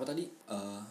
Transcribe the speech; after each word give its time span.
apa 0.00 0.16
tadi 0.16 0.24
Eh, 0.48 0.82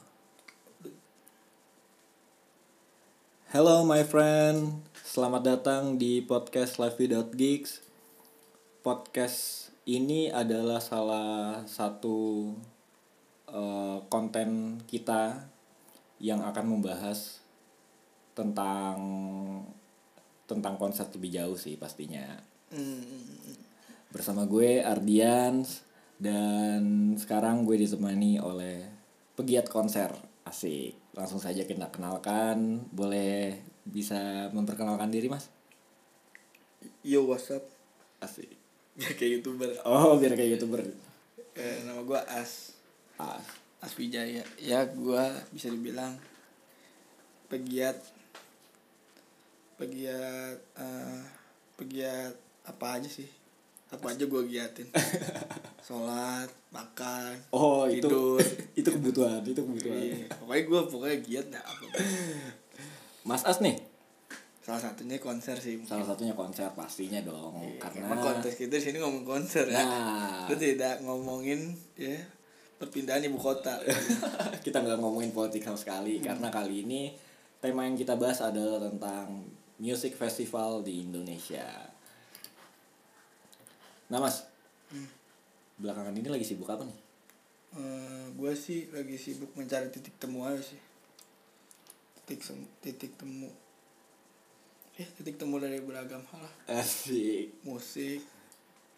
Hello 3.49 3.81
my 3.81 4.05
friend, 4.05 4.85
selamat 5.01 5.41
datang 5.41 5.97
di 5.97 6.21
podcast 6.21 6.77
Gigs. 7.33 7.81
Podcast 8.85 9.73
ini 9.89 10.29
adalah 10.29 10.77
salah 10.77 11.65
satu 11.65 12.53
eh, 13.49 13.97
konten 14.13 14.77
kita 14.85 15.41
yang 16.21 16.45
akan 16.45 16.77
membahas 16.77 17.41
tentang 18.37 19.01
tentang 20.45 20.77
konsep 20.77 21.09
lebih 21.17 21.33
jauh 21.33 21.57
sih 21.57 21.81
pastinya. 21.81 22.45
Bersama 24.13 24.45
gue 24.45 24.85
Ardians 24.85 25.81
dan 26.21 27.17
sekarang 27.17 27.65
gue 27.65 27.73
ditemani 27.73 28.37
oleh 28.37 28.98
pegiat 29.39 29.71
konser 29.71 30.11
asik. 30.43 30.99
Langsung 31.15 31.39
saja 31.39 31.63
kita 31.63 31.87
kenalkan. 31.87 32.83
Boleh 32.91 33.55
bisa 33.81 34.51
memperkenalkan 34.51 35.07
diri 35.07 35.31
mas? 35.31 35.47
Yo 36.99 37.23
what's 37.23 37.47
up 37.49 37.63
Asik. 38.19 38.51
Biar 38.93 39.15
kayak 39.15 39.39
youtuber 39.39 39.71
Oh 39.83 40.19
biar 40.19 40.35
kayak 40.35 40.59
youtuber. 40.59 40.83
eh, 41.55 41.77
Nama 41.81 42.03
gue 42.03 42.19
As 42.27 42.75
Ah, 43.15 43.39
As 43.79 43.95
Wijaya 43.95 44.43
Ya 44.59 44.83
gue 44.83 45.23
bisa 45.51 45.71
dibilang 45.71 46.19
Pegiat 47.47 47.95
Pegiat 49.75 50.59
eh, 50.75 51.19
Pegiat 51.75 52.35
Apa 52.67 52.99
aja 52.99 53.07
sih 53.07 53.27
Apa 53.87 54.11
aja 54.11 54.23
gue 54.23 54.41
giatin 54.45 54.87
Sholat 55.89 56.45
Makan 56.69 57.33
oh 57.49 57.89
itu 57.89 58.05
Tidur 58.05 58.37
itu 58.79 58.89
kebutuhan 58.91 59.41
itu 59.41 59.57
kebutuhan. 59.57 59.97
Iya, 59.97 60.29
Pokoknya 60.37 60.61
gue 60.63 60.79
pokoknya 60.85 61.17
giat 61.19 61.45
dah 61.49 61.63
apa 61.65 61.85
Mas 63.25 63.41
As 63.41 63.57
nih, 63.57 63.73
Salah 64.59 64.77
satunya 64.79 65.17
konser 65.17 65.57
sih 65.57 65.75
mungkin. 65.75 65.89
salah 65.89 66.05
satunya 66.05 66.31
konser 66.31 66.69
pastinya 66.71 67.17
dong 67.19 67.57
Iya, 67.57 67.81
karena 67.81 68.05
Emang 68.05 68.21
kontes 68.21 68.53
kita 68.53 68.69
di 68.71 68.83
sini 68.83 68.97
ngomong 68.97 69.25
konser 69.25 69.65
ya 69.65 69.81
Nah. 69.81 70.45
Kita 70.45 70.61
tidak 70.61 70.95
ngomongin 71.01 71.73
ya 71.95 72.21
perpindahan 72.77 73.25
ibu 73.25 73.35
kota 73.35 73.81
kita 74.63 74.79
nggak 74.79 74.97
ngomongin 74.97 75.33
politik 75.33 75.59
sama 75.59 75.75
sekali 75.75 76.15
Hmm. 76.15 76.25
karena 76.27 76.47
kali 76.47 76.85
ini 76.85 77.11
tema 77.57 77.83
yang 77.83 77.97
kita 77.97 78.13
bahas 78.13 78.39
adalah 78.39 78.77
tentang 78.79 79.41
music 79.75 80.13
festival 80.13 80.79
di 80.79 81.01
Indonesia. 81.01 81.65
Nah 84.07 84.19
mas. 84.19 84.45
Belakangan 85.79 86.13
ini 86.13 86.27
lagi 86.27 86.45
sibuk 86.45 86.67
apa 86.67 86.83
nih? 86.83 86.99
gue 88.35 88.53
sih 88.55 88.87
lagi 88.89 89.15
sibuk 89.19 89.51
mencari 89.55 89.91
titik 89.91 90.15
temu 90.19 90.43
aja 90.47 90.59
sih. 90.59 90.79
Titik 92.23 92.39
titik 92.83 93.11
temu. 93.19 93.49
Ya 94.99 95.07
titik 95.15 95.39
temu 95.39 95.59
dari 95.59 95.79
beragam 95.79 96.23
hal 96.33 96.39
lah. 96.43 96.53
Asik. 96.79 97.55
Musik 97.63 98.23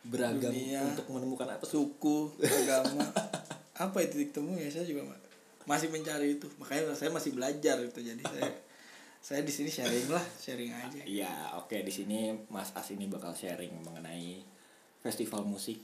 beragam 0.02 0.50
Dunia. 0.50 0.82
untuk 0.82 1.06
menemukan 1.14 1.46
apa? 1.46 1.64
suku. 1.66 2.34
agama. 2.42 3.06
Apa 3.82 3.98
ya 4.02 4.08
titik 4.14 4.30
temu 4.30 4.54
ya? 4.58 4.70
Saya 4.70 4.86
juga 4.86 5.02
ma- 5.09 5.26
masih 5.66 5.90
mencari 5.90 6.38
itu. 6.38 6.46
Makanya 6.62 6.94
saya 6.94 7.09
masih 7.09 7.34
belajar 7.34 7.82
gitu. 7.82 8.02
Jadi 8.02 8.22
saya 8.26 8.50
saya 9.22 9.42
di 9.46 9.54
sini 9.54 9.70
sharing 9.70 10.09
lah 10.09 10.26
sharing 10.38 10.70
aja. 10.74 11.02
Iya, 11.06 11.34
oke. 11.58 11.82
Di 11.82 11.94
sini 11.94 12.34
Mas 12.50 12.74
As 12.78 12.90
ini 12.94 13.09
bakal 13.09 13.34
sharing 13.34 13.74
mengenai 13.82 14.42
festival 15.02 15.46
musik 15.46 15.82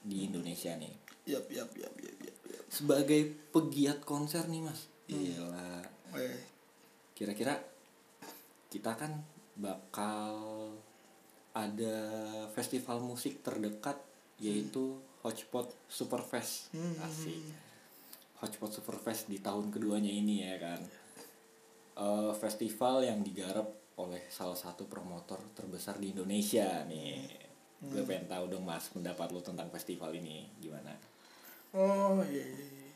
di 0.00 0.26
Indonesia 0.28 0.72
nih. 0.76 0.94
yap 1.28 1.46
yap 1.52 1.70
yap 1.76 1.94
yap 2.00 2.16
yap, 2.24 2.38
yap. 2.48 2.64
Sebagai 2.72 3.28
pegiat 3.52 4.02
konser 4.02 4.48
nih 4.48 4.62
mas, 4.64 4.88
gila. 5.06 5.84
Eh, 6.16 6.38
Kira-kira 7.14 7.60
kita 8.72 8.96
kan 8.96 9.20
bakal 9.60 10.32
ada 11.52 11.96
festival 12.54 13.02
musik 13.02 13.44
terdekat 13.44 13.98
yaitu 14.40 14.96
Hotspot 15.20 15.68
Superfest. 15.84 16.72
Hmm. 16.72 16.96
Asik. 17.04 17.44
Hotspot 18.40 18.72
Superfest 18.72 19.28
di 19.28 19.36
tahun 19.36 19.68
keduanya 19.68 20.08
ini 20.08 20.48
ya 20.48 20.56
kan. 20.56 20.80
Eh, 22.00 22.32
festival 22.40 23.04
yang 23.04 23.20
digarap 23.20 23.68
oleh 24.00 24.24
salah 24.32 24.56
satu 24.56 24.88
promotor 24.88 25.44
terbesar 25.52 26.00
di 26.00 26.16
Indonesia 26.16 26.80
nih. 26.88 27.49
Gue 27.80 28.04
pengen 28.04 28.28
tahu 28.28 28.44
dong 28.52 28.64
mas 28.68 28.92
pendapat 28.92 29.32
lo 29.32 29.40
tentang 29.40 29.68
festival 29.72 30.12
ini 30.12 30.44
gimana? 30.60 30.92
oh 31.70 32.18
iya, 32.26 32.42
iya 32.42 32.66
iya. 32.66 32.90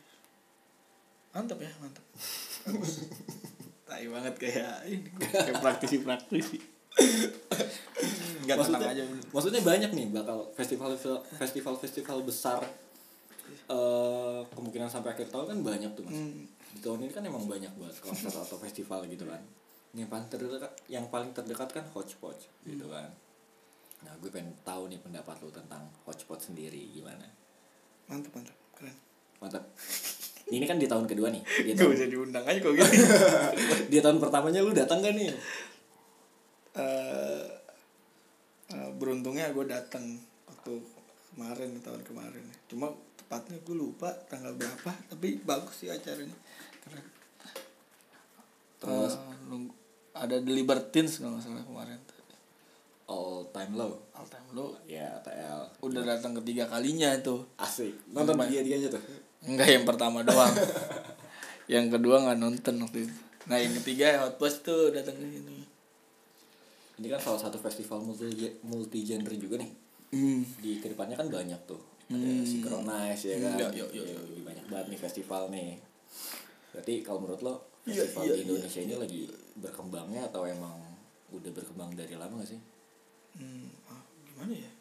mantap 1.31 1.59
ya 1.59 1.71
mantap 1.79 2.03
tai 3.87 4.07
banget 4.07 4.35
kayak 4.35 4.75
ini 4.89 5.07
kayak 5.45 5.61
praktisi 5.61 6.03
praktisi. 6.03 6.57
Nggak 8.43 8.57
tenang 8.65 8.81
maksudnya, 8.81 8.91
aja. 8.91 9.03
maksudnya 9.31 9.61
banyak 9.61 9.91
nih 9.93 10.05
bakal 10.11 10.49
festival 10.57 10.91
festival 11.39 11.75
festival 11.77 12.17
besar 12.25 12.59
eh 13.69 14.39
kemungkinan 14.51 14.89
sampai 14.89 15.13
akhir 15.13 15.29
tahun 15.29 15.55
kan 15.55 15.59
banyak 15.61 15.91
tuh 15.93 16.03
mas. 16.03 16.17
Hmm. 16.17 16.43
di 16.75 16.79
tahun 16.83 17.07
ini 17.07 17.13
kan 17.13 17.23
emang 17.23 17.47
banyak 17.47 17.71
banget 17.79 17.95
konser 18.03 18.33
atau 18.33 18.57
festival 18.59 19.07
gitu 19.07 19.23
kan. 19.23 19.39
Yang 19.95 20.09
paling 20.11 20.27
terdekat 20.27 20.71
yang 20.91 21.05
paling 21.07 21.31
terdekat 21.31 21.69
kan 21.71 21.85
hotspot 21.93 22.35
gitu 22.67 22.91
kan 22.91 23.07
nah 24.03 24.13
gue 24.19 24.29
pengen 24.33 24.51
tahu 24.65 24.91
nih 24.91 24.99
pendapat 24.99 25.39
lo 25.39 25.49
tentang 25.53 25.87
hotspot 26.03 26.41
sendiri 26.41 26.91
gimana? 26.91 27.23
Mantap 28.11 28.31
mantap 28.35 28.57
keren. 28.75 28.95
Mantap 29.39 29.63
ini 30.55 30.65
kan 30.67 30.77
di 30.77 30.85
tahun 30.89 31.05
kedua 31.07 31.31
nih. 31.31 31.41
Di 31.41 31.73
tahun, 31.73 31.95
bisa 31.95 32.07
diundang 32.09 32.45
aja 32.45 32.59
kok 32.59 32.73
gini 32.75 32.97
di 33.93 33.97
tahun 34.01 34.17
pertamanya 34.19 34.59
lu 34.61 34.75
datang 34.75 34.99
gak 35.01 35.15
nih? 35.15 35.31
Eh, 36.75 37.45
eh, 38.75 38.89
beruntungnya 38.99 39.49
gue 39.55 39.65
datang 39.65 40.03
waktu 40.45 40.73
kemarin 41.33 41.69
tahun 41.81 42.01
kemarin. 42.03 42.45
Cuma 42.67 42.91
tepatnya 43.15 43.57
gue 43.63 43.75
lupa 43.75 44.11
tanggal 44.27 44.53
berapa 44.53 44.91
tapi 45.09 45.39
bagus 45.41 45.81
sih 45.81 45.89
acaranya. 45.89 46.35
Keren. 46.83 47.05
Terus? 48.81 49.13
Nunggu- 49.49 49.85
ada 50.15 50.39
The 50.39 50.51
Libertines 50.55 51.19
kalau 51.19 51.35
nggak 51.35 51.43
salah 51.43 51.65
kemarin 51.67 51.99
all 53.05 53.45
time 53.53 53.73
low. 53.77 53.93
All 54.13 54.27
time 54.27 54.47
low. 54.53 54.73
Ya 54.85 55.09
TL 55.21 55.61
udah 55.81 56.01
datang 56.05 56.33
ketiga 56.41 56.65
kalinya 56.69 57.13
tuh 57.21 57.45
asik. 57.57 57.93
Nonton 58.09 58.37
dia 58.49 58.61
dia 58.65 58.77
tuh. 58.89 59.01
Enggak 59.45 59.69
yang 59.69 59.85
pertama 59.85 60.25
doang. 60.25 60.51
Yang 61.65 61.97
kedua 61.97 62.21
nggak 62.21 62.37
nonton 62.37 62.77
waktu 62.77 63.09
itu. 63.09 63.15
Nah 63.49 63.57
yang 63.57 63.73
ketiga 63.81 64.21
Hot 64.21 64.37
Post 64.37 64.61
tuh 64.61 64.93
datang 64.93 65.17
ke 65.17 65.25
sini. 65.25 65.65
Ini 67.01 67.07
kan 67.09 67.17
salah 67.17 67.41
satu 67.41 67.57
festival 67.57 68.05
multi 68.05 68.29
multi 68.61 69.01
genre 69.01 69.33
juga 69.33 69.57
nih. 69.57 69.71
Hmm. 70.13 70.45
di 70.61 70.77
ke 70.77 70.93
depannya 70.93 71.17
kan 71.17 71.27
banyak 71.27 71.57
tuh. 71.65 71.81
Ada 72.07 72.45
synchronize 72.45 73.25
ya 73.25 73.37
kan? 73.41 73.57
Hmm, 73.57 73.61
yo, 73.65 73.67
yo, 73.73 73.85
yo, 73.89 74.03
Ya, 74.05 74.13
lebih 74.13 74.45
banyak 74.45 74.65
banget 74.69 74.85
nih 74.93 74.99
festival 75.01 75.49
nih. 75.49 75.81
Berarti 76.69 76.93
kalau 77.01 77.25
menurut 77.25 77.41
lo 77.41 77.55
Iya, 77.85 78.05
festival 78.05 78.23
iya, 78.25 78.33
di 78.37 78.41
Indonesia 78.45 78.81
ini 78.85 78.95
lagi 78.97 79.21
berkembangnya 79.57 80.21
atau 80.29 80.45
emang 80.45 80.77
udah 81.33 81.51
berkembang 81.53 81.93
dari 81.93 82.13
lama 82.17 82.41
gak 82.41 82.53
sih 82.53 82.61
Hmm, 83.35 83.67
ah, 83.91 84.03
gimana 84.23 84.53
ya? 84.55 84.71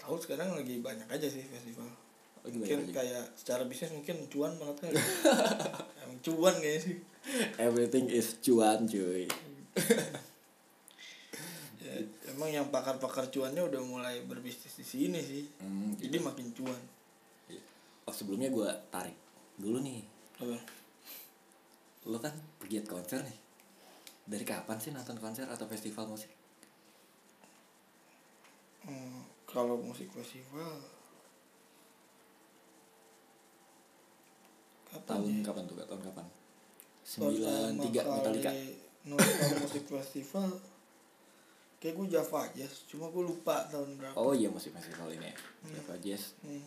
Tahu 0.00 0.16
sekarang 0.20 0.56
lagi 0.56 0.80
banyak 0.80 1.08
aja 1.08 1.26
sih 1.28 1.44
festival. 1.44 1.88
Lagi 2.44 2.56
mungkin 2.60 2.80
aja. 2.88 2.92
kayak 2.92 3.24
secara 3.36 3.62
bisnis 3.64 3.92
mungkin 3.92 4.28
cuan 4.28 4.52
banget 4.60 4.76
kan 4.84 4.92
emang 6.04 6.18
cuan 6.24 6.54
kayaknya 6.60 6.80
sih. 6.80 6.96
Everything 7.56 8.06
is 8.12 8.36
cuan 8.44 8.84
cuy. 8.84 9.28
Ya, 11.84 12.00
emang 12.32 12.48
yang 12.48 12.68
pakar-pakar 12.72 13.28
cuannya 13.28 13.60
udah 13.60 13.80
mulai 13.84 14.24
berbisnis 14.24 14.76
di 14.76 14.84
sini 14.84 15.20
sih. 15.20 15.44
Hmm, 15.60 15.96
jadi 16.00 16.16
makin 16.20 16.52
cuan. 16.56 16.82
Iya. 17.48 17.60
oh 18.08 18.14
sebelumnya 18.16 18.48
gue 18.48 18.68
tarik 18.88 19.16
dulu 19.60 19.84
nih. 19.84 20.00
Apa? 20.40 20.56
Lo 22.08 22.20
kan 22.20 22.32
pegiat 22.60 22.88
konser 22.88 23.20
nih. 23.20 23.38
Dari 24.24 24.44
kapan 24.44 24.80
sih 24.80 24.92
nonton 24.92 25.20
konser 25.20 25.44
atau 25.44 25.68
festival 25.68 26.08
musik 26.08 26.43
Hmm, 28.84 29.24
kalau 29.48 29.80
musik 29.80 30.12
festival 30.12 30.76
kapan 34.84 35.04
tahun 35.08 35.30
ya? 35.30 35.42
kapan 35.42 35.62
tuh 35.64 35.76
tahun 35.80 36.02
kapan? 36.04 36.26
Sembilan 37.04 37.72
tiga 37.80 38.00
Metallica. 38.04 38.50
nonton 39.04 39.52
musik 39.64 39.84
festival 39.88 40.48
kayak 41.80 41.94
gue 42.00 42.06
Java 42.16 42.48
Jazz 42.56 42.88
cuma 42.88 43.12
gue 43.12 43.24
lupa 43.24 43.68
tahun 43.68 44.00
berapa. 44.00 44.16
Oh 44.16 44.32
iya 44.32 44.48
musik 44.48 44.72
festival 44.72 45.12
ini 45.12 45.28
ya? 45.28 45.36
Java 45.80 45.94
Jazz. 46.00 46.36
Hmm. 46.40 46.64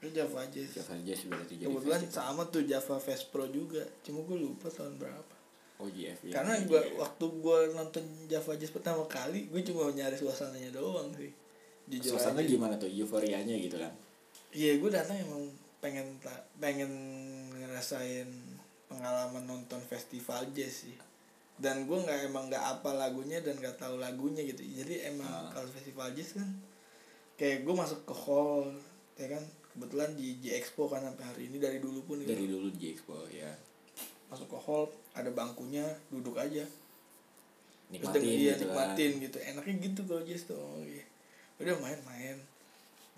Itu 0.00 0.08
Java 0.14 0.40
Jazz. 0.48 0.72
Java 0.72 0.96
Jazz 1.04 1.20
berarti 1.28 1.54
jadi 1.60 1.68
kebetulan 1.68 2.00
festival. 2.04 2.16
sama 2.24 2.42
tuh 2.48 2.62
Java 2.64 2.96
Fest 2.96 3.24
Pro 3.28 3.44
juga 3.48 3.84
cuma 4.04 4.24
gue 4.24 4.38
lupa 4.40 4.68
tahun 4.72 4.96
berapa 4.96 5.37
oh 5.78 5.86
ya 5.94 6.10
karena 6.34 6.58
gua 6.66 6.82
waktu 6.98 7.24
gue 7.38 7.58
nonton 7.72 8.02
Java 8.26 8.52
Jazz 8.58 8.74
pertama 8.74 9.06
kali 9.06 9.46
gue 9.46 9.62
cuma 9.62 9.86
nyari 9.88 10.18
suasananya 10.18 10.74
doang 10.74 11.14
sih. 11.14 11.30
Jujur 11.86 12.18
suasananya 12.18 12.44
aja. 12.44 12.54
gimana 12.58 12.74
tuh? 12.76 12.90
Euforianya 12.90 13.54
gitu 13.56 13.78
kan? 13.78 13.94
Iya 14.50 14.82
gue 14.82 14.90
datang 14.90 15.16
emang 15.16 15.46
pengen 15.78 16.18
pengen 16.58 16.90
ngerasain 17.54 18.26
pengalaman 18.90 19.46
nonton 19.46 19.78
festival 19.86 20.50
jazz 20.50 20.84
sih. 20.90 20.98
Dan 21.58 21.86
gue 21.86 21.94
nggak 21.94 22.26
emang 22.26 22.50
nggak 22.50 22.64
apa 22.78 22.98
lagunya 22.98 23.38
dan 23.38 23.54
nggak 23.58 23.78
tahu 23.78 24.02
lagunya 24.02 24.42
gitu. 24.42 24.62
Jadi 24.62 25.06
emang 25.06 25.30
Ah. 25.30 25.50
kalau 25.54 25.70
festival 25.70 26.10
jazz 26.10 26.34
kan 26.34 26.48
kayak 27.38 27.62
gue 27.62 27.74
masuk 27.74 28.02
ke 28.02 28.14
hall 28.14 28.66
ya 29.14 29.30
kan? 29.30 29.42
Kebetulan 29.78 30.10
di 30.18 30.42
J 30.42 30.58
Expo 30.58 30.90
kan 30.90 31.06
sampai 31.06 31.22
hari 31.22 31.42
ini 31.54 31.62
dari 31.62 31.78
dulu 31.78 32.02
pun 32.02 32.18
gitu. 32.18 32.34
dari 32.34 32.50
dulu 32.50 32.66
di 32.74 32.90
Expo 32.90 33.14
ya 33.30 33.46
masuk 34.28 34.46
ke 34.46 34.58
hall 34.58 34.84
ada 35.12 35.30
bangkunya 35.30 35.84
duduk 36.08 36.36
aja. 36.36 36.62
Terus 36.62 37.90
nikmatin 37.90 38.20
denger- 38.20 38.36
iya, 38.36 38.52
gitu 38.52 38.64
nikmatin 38.64 39.10
kan 39.10 39.22
gitu. 39.24 39.36
Enaknya 39.40 39.74
gitu 39.80 40.00
kalau 40.04 40.22
jazz 40.22 40.42
tuh 40.44 40.56
oh, 40.56 40.84
iya. 40.84 41.04
udah 41.58 41.74
main-main. 41.78 42.36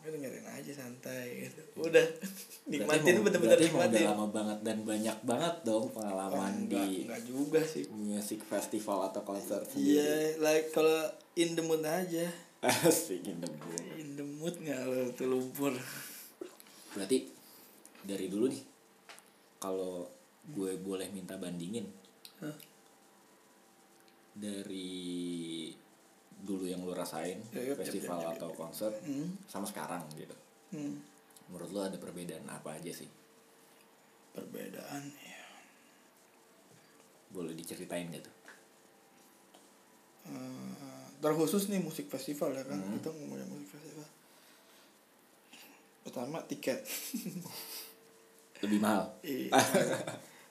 Udah 0.01 0.11
dengerin 0.11 0.47
aja 0.47 0.73
santai 0.73 1.27
gitu. 1.45 1.61
Udah 1.77 2.05
nikmatin 2.71 3.21
bener-bener 3.21 3.59
nikmatin 3.59 4.01
udah 4.01 4.11
lama 4.15 4.27
banget 4.31 4.59
dan 4.63 4.79
banyak 4.81 5.19
banget 5.21 5.55
dong 5.61 5.85
Oh, 5.85 5.93
pengalaman 5.93 6.53
enggak, 6.65 6.87
di 6.87 7.05
enggak 7.05 7.23
juga 7.27 7.61
sih. 7.61 7.85
music 7.91 8.41
festival 8.43 9.05
atau 9.05 9.21
konser 9.21 9.61
iya 9.75 10.39
like 10.39 10.71
kalau 10.71 11.05
in 11.35 11.53
the 11.53 11.61
mood 11.61 11.83
aja. 11.83 12.25
Asik 12.61 13.25
in 13.25 13.41
the 13.41 13.51
mood. 13.51 13.83
in 13.97 14.09
the 14.15 14.25
mood 14.25 14.55
nggak 14.55 14.81
lo 14.85 15.11
tuh 15.13 15.27
lumpur. 15.27 15.73
Berarti 16.93 17.29
dari 18.01 18.27
dulu 18.27 18.49
nih 18.49 18.63
kalau 19.59 20.09
gue 20.47 20.73
boleh 20.77 21.09
minta 21.11 21.37
bandingin 21.37 21.85
Hah? 22.41 22.57
dari 24.33 25.69
dulu 26.41 26.65
yang 26.65 26.81
lu 26.81 26.97
rasain 26.97 27.37
Ya, 27.53 27.61
ya, 27.61 27.75
festival 27.77 28.25
ya, 28.25 28.33
atau 28.33 28.49
konser 28.57 28.89
hmm. 29.05 29.45
sama 29.45 29.69
sekarang 29.69 30.01
gitu 30.17 30.33
hmm. 30.73 30.95
menurut 31.53 31.69
lu 31.69 31.81
ada 31.83 31.99
perbedaan 32.01 32.49
apa 32.49 32.81
aja 32.81 32.89
sih 32.91 33.09
perbedaan 34.33 35.03
ya 35.21 35.45
boleh 37.31 37.53
diceritain 37.53 38.09
gitu 38.11 38.31
Eh, 40.21 41.05
terkhusus 41.19 41.73
nih 41.73 41.81
musik 41.81 42.05
festival 42.07 42.53
ya 42.53 42.61
kan 42.63 42.77
Hmm. 42.77 42.93
kita 43.01 43.09
ngomongin 43.09 43.49
musik 43.49 43.73
festival 43.73 44.05
pertama 46.01 46.39
tiket 46.45 46.81
lebih 48.61 48.79
mahal 48.79 49.09
Iya. 49.21 49.49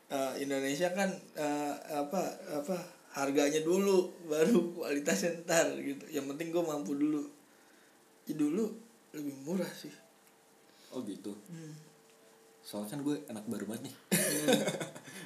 Eh, 0.09 0.33
Indonesia 0.41 0.89
kan 0.89 1.05
eh, 1.35 1.73
apa 1.93 2.21
apa 2.49 2.77
harganya 3.09 3.61
dulu 3.61 4.09
baru 4.25 4.73
kualitasnya 4.73 5.45
ntar 5.45 5.69
gitu. 5.77 6.01
Yang 6.09 6.33
penting 6.33 6.47
gue 6.49 6.63
mampu 6.63 6.93
dulu. 6.93 7.21
Ya 8.25 8.33
dulu 8.33 8.73
lebih 9.11 9.33
murah 9.41 9.69
sih. 9.69 9.93
Oh 10.89 11.01
gitu? 11.01 11.33
Hmm. 11.47 11.73
soalnya 12.59 12.93
kan 12.93 13.01
gue 13.01 13.15
anak 13.25 13.45
baru 13.45 13.65
banget 13.65 13.89
nih. 13.89 13.95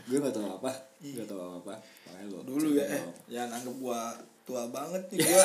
Gue 0.05 0.17
gak 0.19 0.31
tau 0.31 0.59
apa 0.59 0.71
gak 1.01 1.27
tau 1.27 1.59
apa. 1.59 1.75
Makanya 2.07 2.25
lo 2.27 2.37
Iya. 2.39 2.47
dulu 2.47 2.67
ya 2.73 2.85
eh. 2.87 3.03
jangan 3.27 3.49
anggap 3.59 3.75
gua 3.79 3.99
tua 4.43 4.63
banget 4.67 5.03
nih 5.11 5.19
gua. 5.27 5.43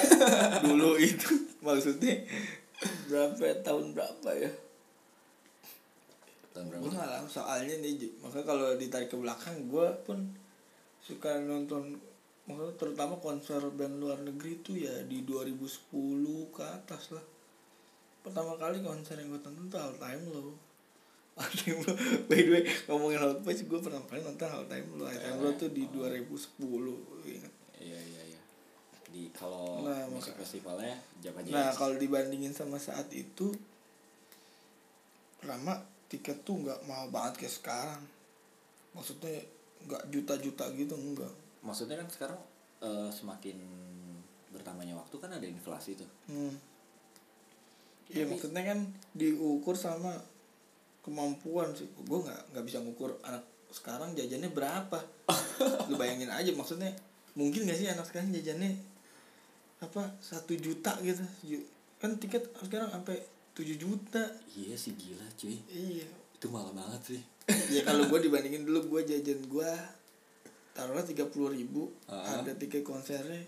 Dulu 0.62 0.90
itu 0.94 1.30
maksudnya 1.58 2.22
berapa 3.06 3.50
tahun 3.62 3.94
berapa 3.94 4.30
ya 4.30 4.50
tahun 6.58 6.66
berapa? 6.68 6.82
Gue 6.82 6.92
nggak 6.92 7.10
lama 7.12 7.28
soalnya 7.28 7.74
nih 7.78 7.92
makanya 8.18 8.44
kalau 8.44 8.66
ditarik 8.74 9.06
ke 9.06 9.16
belakang 9.16 9.56
gue 9.64 9.86
pun 10.02 10.18
suka 10.98 11.38
nonton 11.38 11.94
maksudnya 12.44 12.74
terutama 12.74 13.14
konser 13.16 13.60
band 13.70 13.96
luar 13.96 14.18
negeri 14.18 14.58
tuh 14.58 14.74
ya 14.74 15.04
di 15.04 15.22
2010 15.22 15.62
ke 16.50 16.64
atas 16.64 17.12
lah. 17.12 17.24
Pertama 18.18 18.56
kali 18.56 18.80
konser 18.80 19.14
yang 19.16 19.30
gue 19.30 19.38
tonton 19.38 19.68
tuh 19.68 19.78
All 19.78 19.94
Time 19.94 20.24
Low. 20.26 20.50
All 21.38 21.52
Time 21.54 21.78
Low. 21.78 21.94
By 22.24 22.38
the 22.38 22.50
way 22.50 22.62
ngomongin 22.84 23.18
Hot 23.20 23.40
Boys 23.40 23.62
gue 23.62 23.78
pertama 23.78 24.02
kali 24.04 24.20
nonton 24.20 24.48
All 24.48 24.66
Time 24.66 24.88
Low. 24.92 25.04
All 25.04 25.14
Time 25.14 25.38
Low 25.38 25.52
tuh 25.54 25.70
di 25.70 25.84
2010 25.86 26.26
ingat. 27.30 27.52
Iya 27.78 28.00
iya 28.00 28.22
iya. 28.26 28.40
Di 29.08 29.30
kalau 29.30 29.80
Nah, 29.80 30.04
musik 30.08 30.32
maka- 30.32 30.42
festivalnya 30.42 30.96
Java 31.18 31.40
Jazz 31.40 31.52
Nah 31.52 31.68
kalau 31.70 31.94
dibandingin 31.94 32.50
sama 32.50 32.76
saat 32.76 33.06
itu 33.10 33.54
Pertama 35.38 35.78
tiket 36.08 36.42
tuh 36.42 36.64
nggak 36.64 36.84
mahal 36.88 37.12
banget 37.12 37.44
kayak 37.44 37.54
sekarang. 37.54 38.02
Maksudnya 38.96 39.44
nggak 39.86 40.02
juta-juta 40.10 40.64
gitu 40.74 40.94
enggak. 40.96 41.32
Maksudnya 41.62 42.00
kan 42.00 42.08
sekarang 42.08 42.40
eh, 42.82 43.10
semakin 43.12 43.56
bertambahnya 44.50 44.96
waktu 44.96 45.16
kan 45.20 45.30
ada 45.32 45.46
inflasi 45.46 45.94
tuh. 45.94 46.08
Hmm. 46.28 46.54
Iya 48.08 48.24
Tapi- 48.24 48.30
maksudnya 48.32 48.62
kan 48.64 48.78
diukur 49.12 49.76
sama 49.76 50.16
kemampuan 51.04 51.76
sih. 51.76 51.88
Gue 52.04 52.24
nggak 52.24 52.56
nggak 52.56 52.64
bisa 52.64 52.80
ngukur 52.80 53.16
anak 53.22 53.44
sekarang 53.68 54.16
jajannya 54.16 54.48
berapa. 54.48 54.98
Lu 55.92 55.94
bayangin 56.00 56.32
aja 56.32 56.48
maksudnya 56.56 56.88
Mungkin 57.38 57.70
gak 57.70 57.78
sih 57.78 57.86
anak 57.86 58.02
sekarang 58.02 58.34
jajannya 58.34 58.74
Apa 59.78 60.10
satu 60.18 60.58
juta 60.58 60.98
gitu. 61.06 61.22
Kan 62.02 62.18
tiket 62.18 62.50
sekarang 62.58 62.90
sampai 62.90 63.22
7 63.58 63.74
juta. 63.74 64.22
Iya 64.54 64.78
sih 64.78 64.94
gila 64.94 65.26
cuy. 65.34 65.58
Iya. 65.66 66.06
Itu 66.38 66.46
mahal 66.54 66.70
banget 66.70 67.02
sih. 67.02 67.22
Ya 67.74 67.82
kalau 67.82 68.06
gue 68.06 68.20
dibandingin 68.22 68.62
dulu 68.62 68.96
gue 68.96 69.10
jajan 69.10 69.40
gue 69.50 69.72
taruhlah 70.78 71.02
tiga 71.02 71.26
puluh 71.26 71.50
ribu. 71.50 71.90
Ada 72.06 72.54
tiket 72.54 72.86
konsernya 72.86 73.42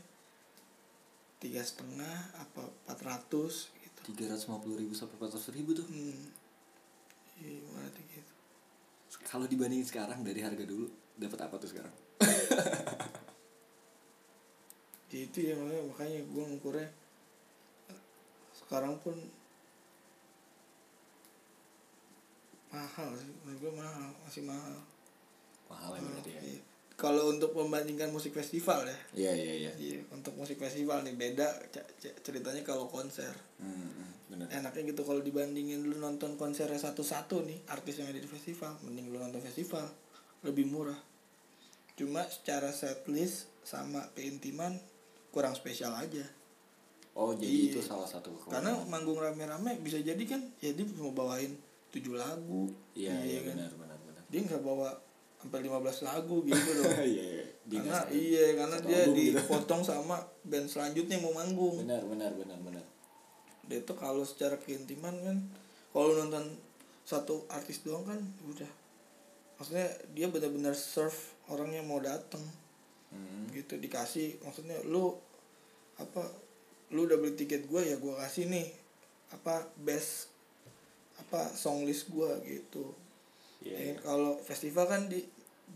tiga 1.41 1.63
setengah 1.65 2.37
apa 2.37 2.69
empat 2.85 3.01
ratus 3.01 3.73
gitu. 3.81 4.13
tiga 4.13 4.29
ratus 4.29 4.45
lima 4.45 4.61
puluh 4.61 4.77
ribu 4.77 4.93
sampai 4.93 5.17
empat 5.17 5.31
ratus 5.33 5.55
ribu 5.57 5.73
tuh. 5.73 5.87
Hmm. 5.89 6.21
iya 7.41 7.65
berarti 7.71 8.01
gitu. 8.13 8.33
Kalau 9.25 9.47
dibandingin 9.49 9.87
sekarang 9.89 10.21
dari 10.21 10.43
harga 10.45 10.65
dulu 10.67 10.91
dapat 11.17 11.39
apa 11.49 11.55
tuh 11.57 11.71
sekarang? 11.71 11.95
Jadi 15.09 15.17
itu 15.31 15.39
ya 15.49 15.55
makanya, 15.57 15.83
makanya 15.87 16.21
gue 16.29 16.45
ngukurnya. 16.51 16.89
Sekarang 18.53 19.01
pun 19.01 19.17
mahal 22.71 23.11
sih 23.15 23.31
menurut 23.43 23.59
gue 23.61 23.73
mahal 23.77 24.05
masih 24.21 24.43
mahal 24.43 24.75
mahal 25.67 25.91
ya 25.93 26.01
berarti 26.01 26.31
ya 26.33 26.43
kalau 26.95 27.33
untuk 27.33 27.51
membandingkan 27.53 28.09
musik 28.09 28.31
festival 28.31 28.85
ya 28.85 28.99
iya 29.15 29.33
iya 29.33 29.55
iya 29.59 29.73
Iya, 29.75 30.01
untuk 30.11 30.37
musik 30.37 30.57
festival 30.57 31.01
nih 31.01 31.17
beda 31.17 31.49
ceritanya 32.21 32.61
kalau 32.61 32.87
konser. 32.87 33.33
hmm, 33.57 33.73
hmm, 33.91 34.11
bener 34.29 34.47
Enaknya 34.53 34.93
gitu 34.93 35.03
kalau 35.03 35.19
dibandingin 35.19 35.81
lu 35.81 35.97
nonton 35.97 36.37
konsernya 36.37 36.77
satu-satu 36.77 37.41
nih 37.43 37.65
artis 37.67 37.97
yang 37.97 38.07
ada 38.07 38.21
di 38.21 38.29
festival, 38.29 38.77
mending 38.83 39.09
lu 39.09 39.17
nonton 39.17 39.41
festival 39.41 39.89
lebih 40.43 40.69
murah. 40.69 41.01
Cuma 41.97 42.21
secara 42.27 42.69
setlist 42.71 43.49
sama 43.63 44.05
keintiman 44.13 44.77
kurang 45.31 45.53
spesial 45.53 45.93
aja. 45.95 46.25
oh 47.13 47.33
jadi 47.33 47.49
Iya. 47.49 47.71
itu 47.71 47.81
salah 47.81 48.05
satu 48.05 48.29
Karena 48.45 48.77
kekurangan. 48.77 48.87
manggung 48.87 49.19
rame-rame 49.19 49.81
bisa 49.81 49.97
jadi 49.99 50.21
kan 50.23 50.45
ya 50.61 50.71
dia 50.71 50.85
mau 50.95 51.11
bawain 51.11 51.57
tujuh 51.91 52.15
lagu. 52.15 52.71
iya 52.95 53.15
iya 53.23 53.41
kan? 53.45 53.57
benar 53.59 53.71
benar 53.75 53.99
benar 54.07 54.23
Dia 54.31 54.41
nggak 54.47 54.63
bawa 54.63 54.89
sampai 55.41 55.65
15 55.65 56.07
lagu 56.07 56.37
gitu 56.45 56.71
loh. 56.79 56.93
iya 57.07 57.25
iya 57.25 57.45
karena 57.71 57.99
dasar- 58.03 58.11
iya 58.13 58.47
karena 58.59 58.77
dia 58.83 58.99
album 59.07 59.15
gitu. 59.17 59.39
dipotong 59.39 59.83
sama 59.87 60.17
band 60.43 60.67
selanjutnya 60.67 61.15
yang 61.19 61.25
mau 61.31 61.35
manggung. 61.39 61.75
benar 61.83 62.03
benar 62.07 62.33
benar 62.35 62.59
benar 62.61 62.85
dia 63.71 63.79
tuh 63.87 63.95
kalau 63.95 64.27
secara 64.27 64.59
keintiman 64.59 65.15
kan 65.23 65.37
kalau 65.95 66.19
nonton 66.19 66.59
satu 67.07 67.47
artis 67.47 67.83
doang 67.87 68.03
kan 68.03 68.19
udah 68.47 68.67
maksudnya 69.59 69.87
dia 70.15 70.27
benar-benar 70.27 70.75
serve 70.75 71.15
orang 71.47 71.71
yang 71.75 71.87
mau 71.87 72.03
datang 72.03 72.43
hmm. 73.15 73.55
gitu 73.55 73.79
dikasih 73.79 74.43
maksudnya 74.43 74.79
lu 74.87 75.15
apa 76.03 76.23
lu 76.91 77.07
udah 77.07 77.19
beli 77.21 77.39
tiket 77.39 77.71
gue 77.71 77.83
ya 77.83 77.95
gue 77.99 78.15
kasih 78.27 78.51
nih 78.51 78.67
apa 79.31 79.71
best 79.79 80.30
apa 81.21 81.53
song 81.53 81.85
list 81.85 82.09
gue 82.09 82.31
gitu 82.43 82.97
Ya 83.61 83.77
iya. 83.77 83.93
kalau 84.01 84.41
festival 84.41 84.89
kan 84.89 85.05
di 85.07 85.21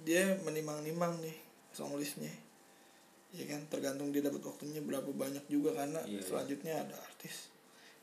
dia 0.00 0.24
menimang-nimang 0.40 1.20
nih 1.20 1.36
song 1.70 1.94
listnya 1.94 2.32
ya 3.30 3.44
kan 3.44 3.60
tergantung 3.68 4.08
dia 4.08 4.22
dapat 4.22 4.40
waktunya 4.40 4.80
berapa 4.80 5.04
banyak 5.06 5.44
juga 5.46 5.74
karena 5.74 6.00
Iya, 6.02 6.16
iya. 6.16 6.22
selanjutnya 6.22 6.74
ada 6.80 6.96
artis 6.96 7.52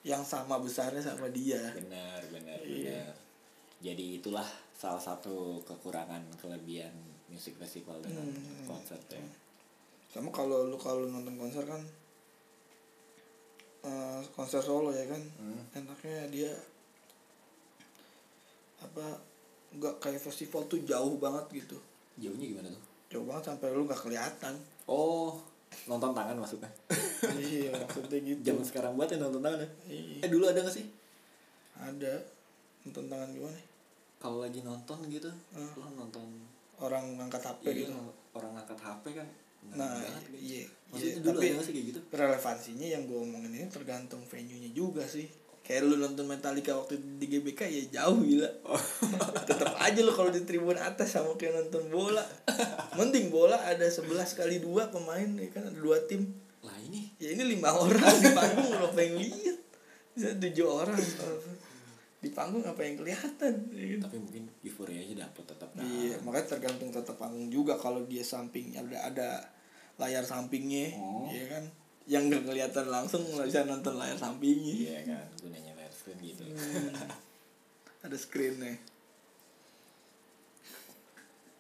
yang 0.01 0.21
sama 0.21 0.57
besarnya 0.57 1.01
sama 1.01 1.27
dia 1.29 1.57
benar 1.73 2.21
benar 2.29 2.61
Iya. 2.61 3.09
benar 3.09 3.13
jadi 3.81 4.05
itulah 4.17 4.45
salah 4.71 5.01
satu 5.01 5.57
kekurangan 5.63 6.21
kelebihan 6.37 6.93
musik 7.27 7.57
festival 7.57 7.97
dengan 7.99 8.29
Hmm. 8.29 8.69
konser 8.69 9.01
ya 9.09 9.23
sama 10.11 10.29
kalau 10.29 10.67
lu 10.67 10.77
kalau 10.77 11.07
nonton 11.07 11.33
konser 11.35 11.63
kan 11.63 11.81
eh, 13.81 14.21
konser 14.31 14.61
solo 14.61 14.93
ya 14.93 15.09
kan 15.09 15.21
Hmm. 15.39 15.63
enaknya 15.73 16.29
dia 16.29 16.51
apa 18.81 19.05
nggak 19.71 19.95
kayak 19.99 20.19
festival 20.19 20.65
tuh 20.65 20.81
jauh 20.81 21.15
banget 21.15 21.45
gitu. 21.55 21.77
Jauhnya 22.17 22.45
gimana 22.45 22.67
tuh? 22.67 22.83
Jauh 23.09 23.23
banget 23.23 23.43
sampai 23.47 23.71
lu 23.71 23.85
nggak 23.85 24.01
kelihatan. 24.01 24.53
Oh 24.85 25.37
nonton 25.87 26.11
tangan 26.11 26.35
maksudnya? 26.35 26.67
Iya 27.31 27.71
maksudnya 27.71 28.19
gitu. 28.19 28.41
Zaman 28.43 28.65
sekarang 28.65 28.91
buat 28.93 29.07
ya 29.07 29.17
nonton 29.17 29.39
tangan 29.39 29.61
ya? 29.61 29.69
Iya. 29.87 30.17
Eh 30.25 30.29
dulu 30.29 30.43
ada 30.45 30.59
gak 30.59 30.73
sih? 30.73 30.85
Ada. 31.77 32.13
Nonton 32.83 33.05
tangan 33.07 33.29
gimana? 33.29 33.59
Kalau 34.17 34.37
lagi 34.39 34.59
nonton 34.61 34.97
gitu 35.07 35.29
Hmm. 35.53 35.71
lo 35.75 35.87
nonton 35.95 36.25
orang 36.77 37.17
angkat 37.19 37.41
HP 37.41 37.61
Iya, 37.63 37.73
gitu. 37.87 37.93
orang 38.33 38.53
angkat 38.55 38.79
HP 38.79 39.05
kan 39.15 39.27
nah 39.61 39.93
banget. 39.93 40.25
iya. 40.35 40.65
Maksudnya 40.89 41.13
iya, 41.13 41.21
dulu 41.21 41.37
tapi 41.37 41.45
ada 41.47 41.61
sih 41.61 41.73
kayak 41.77 41.87
gitu? 41.93 41.99
relevansinya 42.09 42.87
yang 42.87 43.01
gue 43.05 43.13
omongin 43.15 43.53
ini 43.53 43.67
tergantung 43.69 44.21
venue 44.25 44.57
nya 44.57 44.71
juga 44.71 45.05
sih 45.05 45.29
kayak 45.71 45.87
lu 45.87 45.95
nonton 45.95 46.27
Metallica 46.27 46.75
waktu 46.75 46.99
di 47.15 47.31
GBK 47.31 47.63
ya 47.71 48.03
jauh 48.03 48.19
gila. 48.19 48.51
Tetap 49.47 49.79
aja 49.79 49.99
lu 50.03 50.11
kalau 50.11 50.27
di 50.27 50.43
tribun 50.43 50.75
atas 50.75 51.15
sama 51.15 51.39
kayak 51.39 51.63
nonton 51.63 51.87
bola. 51.87 52.19
Mending 52.99 53.31
bola 53.31 53.55
ada 53.63 53.87
11 53.87 54.03
kali 54.35 54.59
dua 54.59 54.91
pemain 54.91 55.23
ya 55.23 55.47
kan? 55.47 55.63
Ada 55.71 55.79
dua 55.79 56.03
tim. 56.11 56.27
Lah 56.59 56.75
ini? 56.83 57.15
Ya 57.23 57.31
ini 57.31 57.55
lima 57.55 57.71
orang 57.71 58.03
di 58.19 58.35
panggung 58.35 58.75
apa 58.83 58.99
yang 58.99 59.15
lihat? 59.15 59.57
Bisa 60.11 60.35
tujuh 60.35 60.67
orang. 60.67 60.99
Di 62.19 62.29
panggung 62.35 62.67
apa 62.67 62.83
yang 62.83 62.99
kelihatan 62.99 63.71
ya 63.71 63.85
kan? 63.95 63.99
tapi 64.11 64.17
mungkin 64.19 64.43
euforianya 64.67 65.23
dapet 65.23 65.55
tetap 65.55 65.71
kan. 65.71 65.87
iya 65.87 66.19
makanya 66.21 66.51
tergantung 66.51 66.91
tetap 66.91 67.15
panggung 67.15 67.47
juga. 67.47 67.79
Kalau 67.79 68.03
dia 68.11 68.27
samping 68.27 68.75
ada 68.75 69.07
ada 69.07 69.29
layar 69.95 70.27
sampingnya 70.27 70.99
Oh. 70.99 71.31
ya 71.31 71.47
kan 71.47 71.63
yang 72.11 72.27
nggak 72.27 72.43
kelihatan 72.43 72.91
langsung 72.91 73.23
nggak 73.23 73.47
bisa 73.47 73.63
nonton 73.63 73.95
layar 73.95 74.19
sampingnya. 74.19 74.75
Iya 74.75 74.99
kan 75.07 75.27
gunanya 75.39 75.71
layar 75.79 75.93
screen 75.95 76.19
gitu. 76.19 76.43
Hmm. 76.43 76.91
ada 78.03 78.17
screennya. 78.19 78.75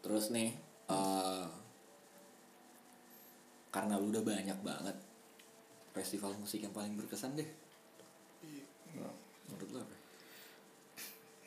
Terus 0.03 0.35
nih 0.35 0.51
eh 0.91 1.47
karena 3.71 3.95
lu 3.95 4.11
udah 4.11 4.27
banyak 4.27 4.59
banget 4.59 4.97
festival 5.95 6.35
musik 6.35 6.59
yang 6.59 6.75
paling 6.75 6.99
berkesan 6.99 7.39
deh. 7.39 7.47
Nah, 8.99 9.15
menurut 9.47 9.69
lu 9.71 9.79
apa? 9.79 9.95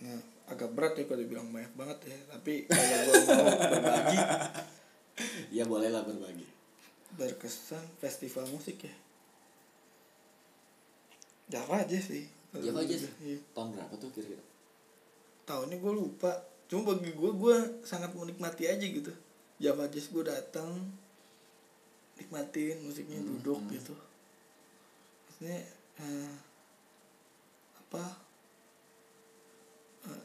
Nah, 0.00 0.20
agak 0.48 0.72
berat 0.72 0.96
ya 0.96 1.04
kalau 1.04 1.20
dibilang 1.20 1.52
banyak 1.52 1.76
banget 1.76 1.98
ya 2.08 2.18
tapi 2.32 2.64
kalau 2.72 3.12
gue 3.12 3.36
mau 3.36 3.52
berbagi. 3.68 4.20
Ya 5.54 5.62
boleh 5.62 5.94
lah 5.94 6.02
berbagi 6.02 6.53
berkesan 7.14 7.82
festival 8.02 8.46
musik 8.50 8.84
ya? 8.84 8.94
Java 11.50 11.84
aja 11.84 11.98
sih. 12.00 12.24
Java 12.54 12.80
aja 12.80 12.96
sih. 12.96 13.10
Iya. 13.22 13.38
tahun 13.52 13.76
berapa 13.76 13.94
tuh 14.00 14.10
kira-kira? 14.14 14.44
Tahunnya 15.44 15.76
gue 15.76 15.92
lupa. 15.92 16.32
Cuma 16.66 16.96
bagi 16.96 17.12
gue 17.12 17.30
gue 17.36 17.56
sangat 17.84 18.16
menikmati 18.16 18.64
aja 18.64 18.82
gitu. 18.82 19.12
Java 19.60 19.86
Jazz 19.86 20.10
gue 20.10 20.24
datang 20.26 20.70
nikmatin 22.18 22.82
musiknya 22.82 23.20
Hmm, 23.20 23.28
duduk 23.38 23.60
hmm. 23.62 23.70
gitu. 23.78 23.94
Maksudnya 25.28 25.60
eh, 26.00 26.34
apa 27.78 28.04
eh, 30.08 30.24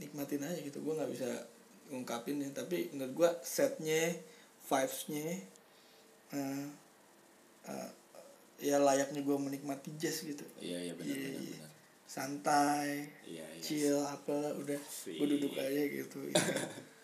nikmatin 0.00 0.42
aja 0.42 0.58
gitu. 0.64 0.80
Gue 0.80 0.96
nggak 0.96 1.12
bisa 1.12 1.28
ngungkapin 1.92 2.40
ya. 2.40 2.50
Tapi 2.56 2.90
menurut 2.96 3.12
gue 3.12 3.30
setnya 3.44 4.16
vibesnya 4.64 5.44
eh, 6.34 6.66
eh, 7.64 7.90
ya 8.60 8.76
layaknya 8.78 9.20
gue 9.20 9.36
menikmati 9.36 9.94
jazz 9.94 10.22
gitu 10.22 10.42
iya 10.58 10.78
iya 10.80 10.92
benar 10.92 11.10
Iya, 11.10 11.22
benar 11.24 11.40
iya. 11.40 11.54
benar 11.54 11.70
santai 12.04 12.88
iya 13.24 13.46
iya 13.48 13.62
chill 13.62 13.98
apa 14.00 14.36
udah 14.54 14.80
gue 15.04 15.26
duduk 15.30 15.52
aja 15.54 15.82
gitu 15.84 16.18
ya. 16.26 16.34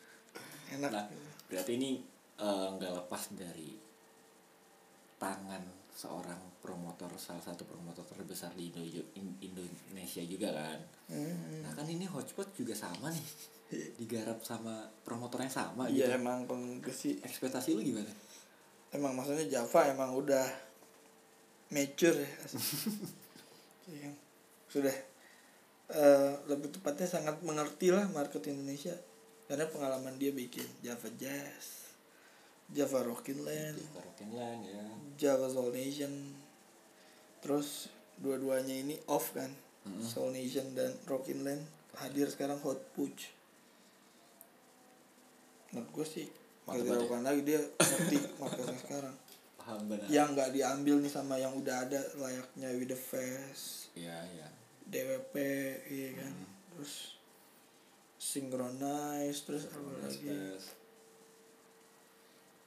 enak 0.77 0.91
Nah, 0.91 1.07
berarti 1.47 1.73
ini 1.75 1.91
eh, 2.37 2.67
nggak 2.71 2.93
lepas 2.97 3.23
dari 3.33 3.75
tangan 5.17 5.61
seorang 5.91 6.41
promotor 6.61 7.13
salah 7.17 7.43
satu 7.43 7.67
promotor 7.67 8.07
terbesar 8.07 8.55
di 8.55 8.71
Indo- 8.71 9.13
In- 9.15 9.37
Indonesia 9.43 10.23
juga 10.25 10.49
kan. 10.51 10.81
Hmm. 11.11 11.61
Nah 11.61 11.73
kan 11.75 11.85
ini 11.85 12.07
hotspot 12.07 12.49
juga 12.55 12.73
sama 12.73 13.11
nih, 13.11 13.27
digarap 13.99 14.41
sama 14.41 14.89
promotor 15.05 15.43
yang 15.43 15.53
sama 15.53 15.85
iya 15.87 16.09
gitu. 16.09 16.17
emang 16.17 16.47
pengurus 16.47 16.97
sih 16.97 17.21
Ekspektasi 17.21 17.75
lu 17.75 17.83
gimana? 17.83 18.09
Emang 18.95 19.13
maksudnya 19.15 19.47
Java 19.47 19.91
emang 19.91 20.15
udah 20.17 20.47
mature 21.71 22.19
ya. 22.25 22.31
Iya. 23.91 24.15
Sudah 24.71 24.95
eh, 25.91 26.33
lebih 26.47 26.71
tepatnya 26.71 27.11
sangat 27.11 27.43
mengerti 27.43 27.91
lah 27.91 28.07
market 28.15 28.47
Indonesia. 28.47 28.95
Karena 29.51 29.67
pengalaman 29.67 30.15
dia 30.15 30.31
bikin 30.31 30.63
Java 30.79 31.11
Jazz 31.19 31.91
Java 32.71 33.03
Rockin 33.03 33.43
Land 33.43 33.83
Di 33.83 33.87
Karaoke 33.91 34.27
Land 34.31 34.63
ya. 34.63 34.85
Java 35.19 35.51
Soul 35.51 35.75
Nation. 35.75 36.39
Terus 37.43 37.91
dua-duanya 38.23 38.79
ini 38.79 38.95
off 39.11 39.35
kan? 39.35 39.51
Mm-mm. 39.91 40.07
Soul 40.07 40.39
Nation 40.39 40.71
dan 40.79 40.95
Rockin 41.11 41.43
Land 41.43 41.67
hadir 41.99 42.31
sekarang 42.31 42.63
Hot 42.63 42.79
Push 42.95 43.41
menurut 45.71 45.91
gue 45.95 46.07
sih 46.07 46.27
Mantep 46.63 46.77
gak 46.77 46.85
banget 46.85 46.99
diragukan 46.99 47.23
lagi 47.23 47.41
dia 47.43 47.61
ngerti 47.77 48.17
marketnya 48.37 48.79
sekarang 48.79 49.15
Paham 49.57 49.81
benar. 49.87 50.07
yang 50.09 50.29
nggak 50.33 50.51
diambil 50.51 50.95
nih 50.99 51.09
sama 51.09 51.35
yang 51.37 51.53
udah 51.53 51.77
ada 51.83 52.01
layaknya 52.17 52.69
With 52.75 52.89
the 52.89 52.99
Fest 52.99 53.93
Iya 53.93 54.17
iya. 54.29 54.49
DWP 54.85 55.35
iya 55.87 56.09
kan 56.15 56.33
Hmm. 56.33 56.49
terus 56.73 57.21
Synchronize 58.17 59.41
terus 59.43 59.65
apa 59.67 59.91
lagi 59.99 60.29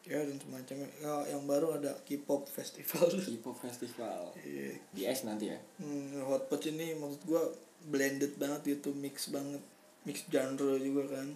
ya 0.03 0.19
dan 0.19 0.35
semacamnya 0.35 0.89
ya, 0.97 1.13
yang 1.29 1.45
baru 1.45 1.77
ada 1.77 1.95
K-pop 2.03 2.43
festival 2.45 3.07
K-pop 3.23 3.55
festival 3.57 4.35
Iya. 4.37 4.75
di 4.91 5.01
S 5.05 5.23
nanti 5.23 5.47
ya. 5.47 5.59
Hmm, 5.79 6.19
hot 6.21 6.45
pot 6.45 6.59
ini 6.61 6.91
maksud 6.93 7.23
gua 7.23 7.39
blended 7.83 8.35
banget 8.35 8.75
gitu, 8.75 8.91
mix 8.93 9.27
banget, 9.29 9.63
mix 10.03 10.27
genre 10.27 10.75
juga 10.77 11.07
kan. 11.09 11.31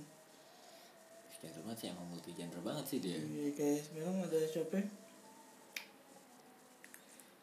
Genre 1.38 1.62
banget 1.62 1.78
sih 1.78 1.88
emang 1.90 2.08
multi 2.10 2.32
genre 2.34 2.62
banget 2.62 2.86
sih 2.86 3.00
dia. 3.00 3.18
Iya 3.18 3.50
kayak 3.54 3.80
sekarang 3.86 4.16
ada 4.22 4.40
siapa? 4.44 4.76
ya? 4.76 4.86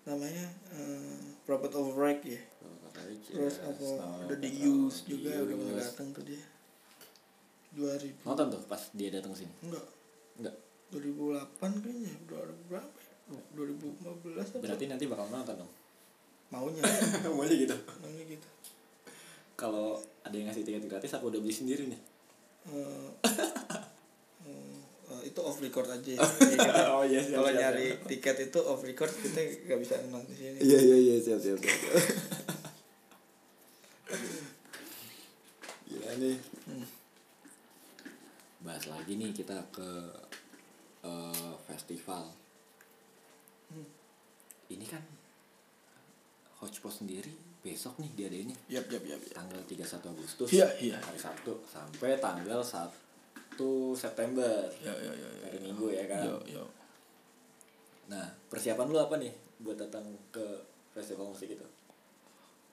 Namanya 0.05 0.47
eh, 0.75 1.17
Prophet 1.49 1.73
of 1.73 1.97
Rag 1.97 2.21
ya. 2.21 2.41
Terus 3.25 3.57
apa 3.59 3.87
ada 4.25 4.35
The 4.37 4.51
Use 4.63 5.03
juga 5.05 5.43
udah 5.43 5.57
pernah 5.57 5.77
datang 5.81 6.09
tuh 6.13 6.25
dia. 6.25 6.43
2000 7.75 8.23
Nonton 8.23 8.47
tuh 8.55 8.63
pas 8.69 8.83
dia 8.95 9.11
datang 9.11 9.35
sini. 9.35 9.51
enggak 9.63 9.83
Enggak. 10.39 10.55
2008 10.95 11.83
kayaknya, 11.83 12.13
2000 12.31 12.71
berapa 12.71 12.97
ya? 13.03 13.13
2015 13.51 14.55
apa? 14.55 14.63
Berarti 14.63 14.85
nanti 14.87 15.05
bakal 15.11 15.27
nonton 15.27 15.55
dong. 15.59 15.73
Maunya, 16.53 16.83
Maunya 17.27 17.57
gitu. 17.57 17.75
maunya 17.99 18.25
gitu. 18.29 18.47
Kalau 19.55 19.99
ada 20.23 20.35
yang 20.35 20.47
ngasih 20.47 20.63
tiket 20.63 20.87
gratis 20.87 21.11
aku 21.15 21.35
udah 21.35 21.41
beli 21.43 21.51
sendiri 21.51 21.91
nih. 21.91 21.99
Eh, 22.65 23.09
eh, 24.49 25.21
itu 25.25 25.41
off 25.41 25.61
record 25.61 25.89
aja 25.89 26.11
ya. 26.17 26.21
Kita- 26.21 26.89
Oh, 26.97 27.05
iya, 27.05 27.21
siap, 27.21 27.39
kalau 27.39 27.51
siap, 27.53 27.61
nyari 27.61 27.87
tiket 28.09 28.37
itu 28.49 28.59
off 28.61 28.81
record 28.81 29.13
kita 29.13 29.41
nggak 29.67 29.81
bisa 29.81 29.95
nonton 30.09 30.33
di 30.33 30.37
sini 30.39 30.59
Iya 30.63 30.79
iya 30.81 30.97
iya 30.97 31.17
siap 31.21 31.39
siap 31.39 31.59
siap. 31.61 31.79
Gila 35.85 36.13
nih. 36.17 36.37
Hmm. 36.65 36.87
Bahas 38.65 38.85
lagi 38.89 39.13
nih 39.15 39.31
kita 39.31 39.61
ke 39.69 39.91
eh, 41.05 41.53
festival. 41.69 42.33
Hmm. 43.69 43.89
Ini 44.71 44.87
kan 44.89 45.05
Hotspot 46.65 47.05
sendiri 47.05 47.29
besok 47.65 47.97
nih 47.97 48.13
dia 48.13 48.27
ada 48.29 48.39
ini. 48.45 48.55
Yap 48.69 48.93
yap 48.93 49.05
yap 49.09 49.21
yap. 49.25 49.33
tanggal 49.41 49.61
31 49.65 50.13
Agustus 50.13 50.49
Iya, 50.53 50.69
iya. 50.77 50.97
hari 51.01 51.17
Sabtu 51.17 51.57
sampai 51.65 52.21
tanggal 52.21 52.61
1 52.61 52.93
September. 53.97 54.69
Ya 54.85 54.93
ya 54.93 55.13
ya 55.17 55.29
ya 55.33 55.45
hari 55.49 55.59
Minggu 55.65 55.89
ya 55.89 56.05
kan? 56.05 56.29
Ya 56.29 56.61
ya 56.61 56.65
nah 58.05 58.29
persiapan 58.53 58.85
lu 58.93 59.01
apa 59.01 59.17
nih 59.17 59.33
buat 59.65 59.81
datang 59.81 60.05
ke 60.29 60.45
festival 60.93 61.33
musik 61.33 61.57
itu? 61.57 61.65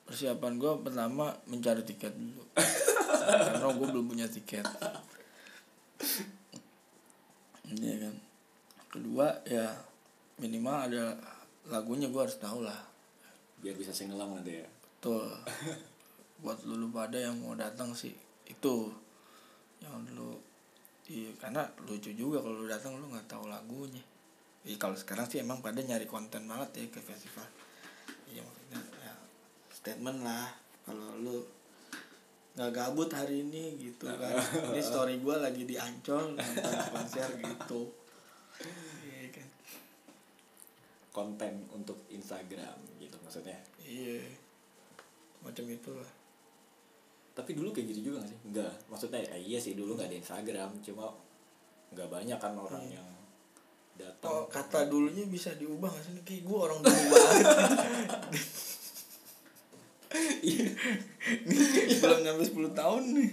Persiapan 0.04 0.60
gue 0.60 0.72
pertama 0.84 1.32
mencari 1.48 1.88
tiket 1.88 2.12
dulu. 2.12 2.44
Karena 3.48 3.72
gue 3.72 3.88
belum 3.96 4.12
punya 4.12 4.28
tiket. 4.28 4.68
Iya 7.80 7.96
kan? 7.96 8.16
Kedua 8.92 9.40
ya 9.48 9.72
minimal 10.36 10.92
ada 10.92 11.16
lagunya 11.72 12.12
gue 12.12 12.20
harus 12.20 12.36
tahu 12.36 12.68
lah. 12.68 12.92
Biar 13.64 13.80
bisa 13.80 13.96
singelang 13.96 14.36
nanti 14.36 14.60
ya 14.60 14.68
betul. 15.02 15.26
Buat 16.46 16.62
lu 16.70 16.94
pada 16.94 17.18
yang 17.18 17.42
mau 17.42 17.58
datang 17.58 17.90
sih 17.98 18.14
itu. 18.46 18.94
Yang 19.82 20.14
dulu 20.14 20.38
iya 21.10 21.34
karena 21.42 21.66
lucu 21.90 22.14
juga 22.14 22.38
kalau 22.38 22.62
lu 22.62 22.70
datang 22.70 22.94
lu 23.02 23.10
nggak 23.10 23.26
tahu 23.26 23.50
lagunya. 23.50 24.06
Iya 24.62 24.78
kalau 24.78 24.94
sekarang 24.94 25.26
sih 25.26 25.42
emang 25.42 25.66
pada 25.66 25.82
nyari 25.82 26.06
konten 26.06 26.46
banget 26.46 26.70
ya 26.78 26.86
ke 26.94 27.02
festival. 27.02 27.50
Iya 28.30 28.46
maksudnya 28.46 28.78
ya, 29.02 29.14
statement 29.74 30.22
lah. 30.22 30.54
Kalau 30.86 31.18
lu 31.18 31.42
nggak 32.54 32.70
gabut 32.70 33.10
hari 33.10 33.42
ini 33.42 33.82
gitu 33.82 34.06
kan. 34.06 34.38
Ini 34.70 34.82
story 34.94 35.18
gua 35.18 35.42
lagi 35.42 35.66
di 35.66 35.82
ancol 35.82 36.38
nonton 36.38 36.74
konser 36.94 37.26
gitu. 37.42 37.90
Iya 39.10 39.34
kan. 39.34 39.48
Konten 41.10 41.66
untuk 41.74 41.98
Instagram 42.14 42.78
gitu 43.02 43.18
maksudnya. 43.26 43.58
Iya 43.82 44.51
macam 45.42 45.66
itulah. 45.70 46.10
Tapi 47.32 47.56
dulu 47.56 47.72
kayak 47.72 47.96
gitu 47.96 48.12
juga 48.12 48.22
gak 48.22 48.30
sih? 48.30 48.40
Enggak 48.52 48.74
maksudnya 48.92 49.20
ya, 49.24 49.36
iya 49.40 49.58
sih 49.58 49.74
dulu 49.74 49.98
nggak 49.98 50.10
ada 50.12 50.18
Instagram. 50.20 50.70
Cuma 50.86 51.10
nggak 51.92 52.08
banyak 52.08 52.40
kan 52.40 52.54
orang 52.56 52.86
yang 52.88 53.08
datang. 54.00 54.32
Oh 54.32 54.46
kata 54.48 54.88
dulunya 54.88 55.26
bisa 55.28 55.56
diubah 55.56 55.90
nggak 55.92 56.04
sih? 56.04 56.12
Kayak 56.28 56.44
gue 56.48 56.58
orang 56.60 56.80
dulu 56.84 57.02
banget. 57.12 57.48
Nih, 61.48 61.98
belum 62.04 62.20
nyampe 62.20 62.44
10 62.44 62.76
tahun 62.76 63.04
nih. 63.16 63.32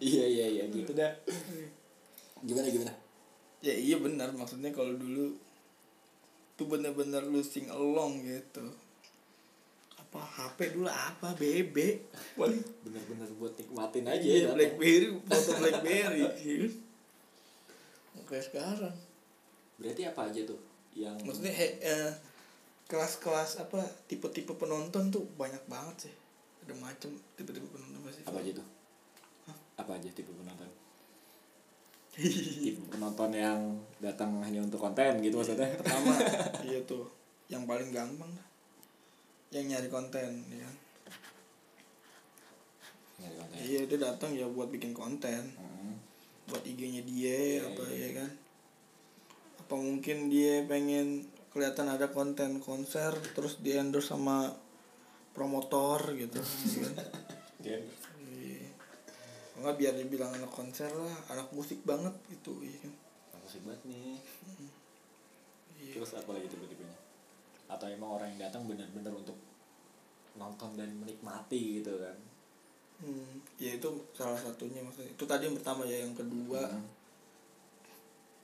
Iya 0.00 0.24
iya 0.24 0.46
iya 0.48 0.64
gitu 0.72 0.96
dah. 0.96 1.12
Gimana 2.40 2.72
gimana? 2.72 2.92
Ya 3.60 3.76
iya 3.76 4.00
benar. 4.00 4.32
Maksudnya 4.32 4.72
kalau 4.72 4.96
dulu 4.96 5.36
tuh 6.56 6.64
bener-bener 6.64 7.20
lu 7.28 7.44
sing 7.44 7.68
along 7.68 8.24
gitu 8.24 8.64
apa? 10.10 10.26
HP 10.26 10.74
dulu 10.74 10.90
apa 10.90 11.38
BB 11.38 11.76
bener-bener 12.82 13.30
buat 13.38 13.54
nikmatin 13.54 14.10
aja 14.10 14.18
iya, 14.26 14.50
datang. 14.50 14.58
BlackBerry 14.58 15.08
foto 15.22 15.50
BlackBerry. 15.62 16.22
Oke 18.18 18.42
sekarang. 18.42 18.96
Berarti 19.78 20.02
apa 20.10 20.20
aja 20.26 20.40
tuh 20.42 20.58
yang 20.98 21.14
maksudnya 21.22 21.54
eh, 21.54 21.78
eh, 21.78 22.10
kelas-kelas 22.90 23.62
apa 23.62 23.86
tipe-tipe 24.10 24.50
penonton 24.58 25.14
tuh 25.14 25.22
banyak 25.38 25.62
banget 25.70 26.10
sih. 26.10 26.14
Ada 26.66 26.74
macam 26.74 27.14
tipe-tipe 27.38 27.70
penonton 27.70 28.02
pasti. 28.02 28.26
Apa 28.26 28.42
aja 28.42 28.50
tuh? 28.58 28.66
Apa 29.78 29.90
aja 29.94 30.10
tipe 30.10 30.34
penonton? 30.34 30.66
Tipe 32.66 32.82
penonton 32.90 33.30
yang 33.30 33.78
datang 34.02 34.42
hanya 34.42 34.58
untuk 34.66 34.82
konten 34.82 35.22
gitu 35.22 35.38
maksudnya? 35.38 35.70
Pertama. 35.78 36.18
Iya 36.66 36.82
tuh 36.82 37.06
yang 37.46 37.62
paling 37.70 37.94
gampang. 37.94 38.26
dah. 38.34 38.49
Yang 39.50 39.66
nyari 39.66 39.88
konten 39.88 40.30
ya 40.48 40.62
kan 40.62 40.76
Nyari 43.18 43.34
konten. 43.36 43.56
iya 43.60 43.80
dia 43.84 43.98
datang 44.00 44.30
ya 44.32 44.46
buat 44.46 44.68
bikin 44.68 44.92
konten 44.92 45.42
Hmm. 45.58 45.94
buat 46.46 46.62
IG-nya 46.62 47.02
dia 47.02 47.58
Iya, 47.58 47.66
apa 47.68 47.82
iya. 47.86 47.98
ya 48.00 48.10
kan 48.16 48.30
apa 49.60 49.74
mungkin 49.76 50.16
dia 50.26 50.62
pengen 50.64 51.22
kelihatan 51.48 51.86
ada 51.86 52.08
konten 52.08 52.58
konser 52.58 53.10
terus 53.32 53.58
di 53.58 53.70
endorse 53.72 54.08
sama 54.08 54.50
promotor 55.30 56.14
gitu 56.14 56.38
ya 56.74 56.86
kan? 56.86 56.94
Iya. 57.60 57.78
Iya. 58.32 58.66
Enggak 59.56 59.74
biar 59.76 59.92
dibilang 59.94 60.32
anak 60.32 60.48
konser 60.48 60.88
lah, 60.88 61.12
anak 61.28 61.52
musik 61.52 61.84
banget 61.84 62.14
gitu, 62.30 62.56
iya 62.64 62.80
kan. 62.80 62.92
Aku 63.36 63.46
sih 63.46 63.60
banget 63.60 63.82
nih 63.84 64.16
Iya. 65.76 65.92
terus 65.96 66.12
apa 66.14 66.30
lagi 66.30 66.46
tipe-tipenya 66.46 66.98
atau 67.70 67.86
emang 67.86 68.18
orang 68.18 68.28
yang 68.34 68.50
datang 68.50 68.66
bener-bener 68.66 69.14
untuk 69.14 69.38
nonton 70.34 70.74
dan 70.74 70.90
menikmati 70.98 71.78
gitu 71.82 71.94
kan 72.02 72.18
Hmm, 73.00 73.40
ya 73.56 73.80
itu 73.80 73.88
salah 74.12 74.36
satunya 74.36 74.84
maksudnya. 74.84 75.16
Itu 75.16 75.24
tadi 75.24 75.48
yang 75.48 75.56
pertama 75.56 75.88
ya, 75.88 76.04
yang 76.04 76.12
kedua 76.12 76.68
Hmm. 76.68 76.84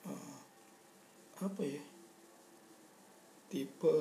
eh, 0.09 0.37
apa 1.45 1.61
ya? 1.61 1.83
Tipe 3.53 3.97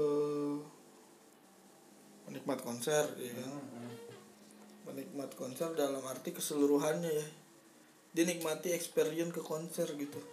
penikmat 2.23 2.59
konser 2.63 3.03
ya 3.19 3.31
kan. 3.35 3.51
Hmm. 3.51 3.93
Penikmat 4.87 5.35
konser 5.35 5.75
dalam 5.75 6.01
arti 6.07 6.31
keseluruhannya 6.31 7.11
ya. 7.11 7.27
Dia 8.15 8.23
nikmati 8.23 8.71
experience 8.71 9.35
ke 9.35 9.43
konser 9.43 9.91
gitu. 9.99 10.23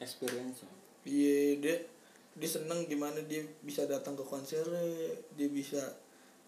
experience 0.00 0.64
Iya 1.04 1.60
dia 1.60 1.76
dia 2.40 2.48
seneng 2.50 2.88
gimana 2.88 3.20
dia 3.22 3.44
bisa 3.60 3.84
datang 3.84 4.16
ke 4.16 4.24
konsernya, 4.24 4.80
dia 5.36 5.46
bisa 5.46 5.78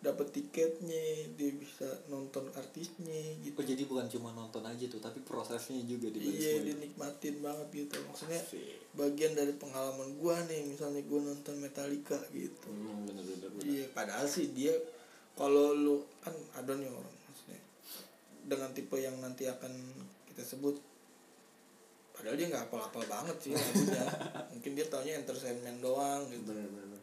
dapat 0.02 0.34
tiketnya, 0.34 0.98
dia 1.38 1.54
bisa 1.54 1.86
nonton 2.10 2.50
artisnya 2.52 3.38
gitu. 3.38 3.54
oh 3.54 3.62
jadi 3.62 3.86
bukan 3.86 4.10
cuma 4.10 4.34
nonton 4.34 4.64
aja 4.66 4.90
tuh 4.90 4.98
tapi 4.98 5.22
prosesnya 5.22 5.78
juga 5.86 6.10
Iya 6.10 6.18
semua 6.18 6.64
dia 6.66 6.74
itu. 6.74 6.82
nikmatin 6.82 7.36
banget 7.38 7.68
gitu 7.70 8.02
maksudnya 8.10 8.42
Asik. 8.42 8.82
bagian 8.98 9.38
dari 9.38 9.54
pengalaman 9.54 10.18
gua 10.18 10.42
nih 10.50 10.66
misalnya 10.66 11.06
gua 11.06 11.22
nonton 11.22 11.54
Metallica 11.60 12.18
gitu. 12.34 12.66
Hmm, 12.66 13.06
bener-bener 13.06 13.46
bener. 13.46 13.62
Iya 13.62 13.84
padahal 13.94 14.26
sih 14.26 14.50
dia 14.50 14.74
kalau 15.38 15.70
lu 15.70 16.02
kan 16.18 16.34
ada 16.58 16.74
nih 16.74 16.90
orang 16.90 17.14
maksudnya 17.22 17.62
dengan 18.42 18.74
tipe 18.74 18.98
yang 18.98 19.14
nanti 19.22 19.46
akan 19.46 19.70
kita 20.26 20.42
sebut 20.42 20.82
padahal 22.22 22.38
dia 22.38 22.54
nggak 22.54 22.70
apal-apal 22.70 23.02
banget 23.10 23.36
sih 23.42 23.50
lagunya. 23.50 24.06
Mungkin 24.54 24.78
dia 24.78 24.86
taunya 24.86 25.18
entertainment 25.18 25.82
doang 25.82 26.22
gitu. 26.30 26.54
Bener-bener. 26.54 27.02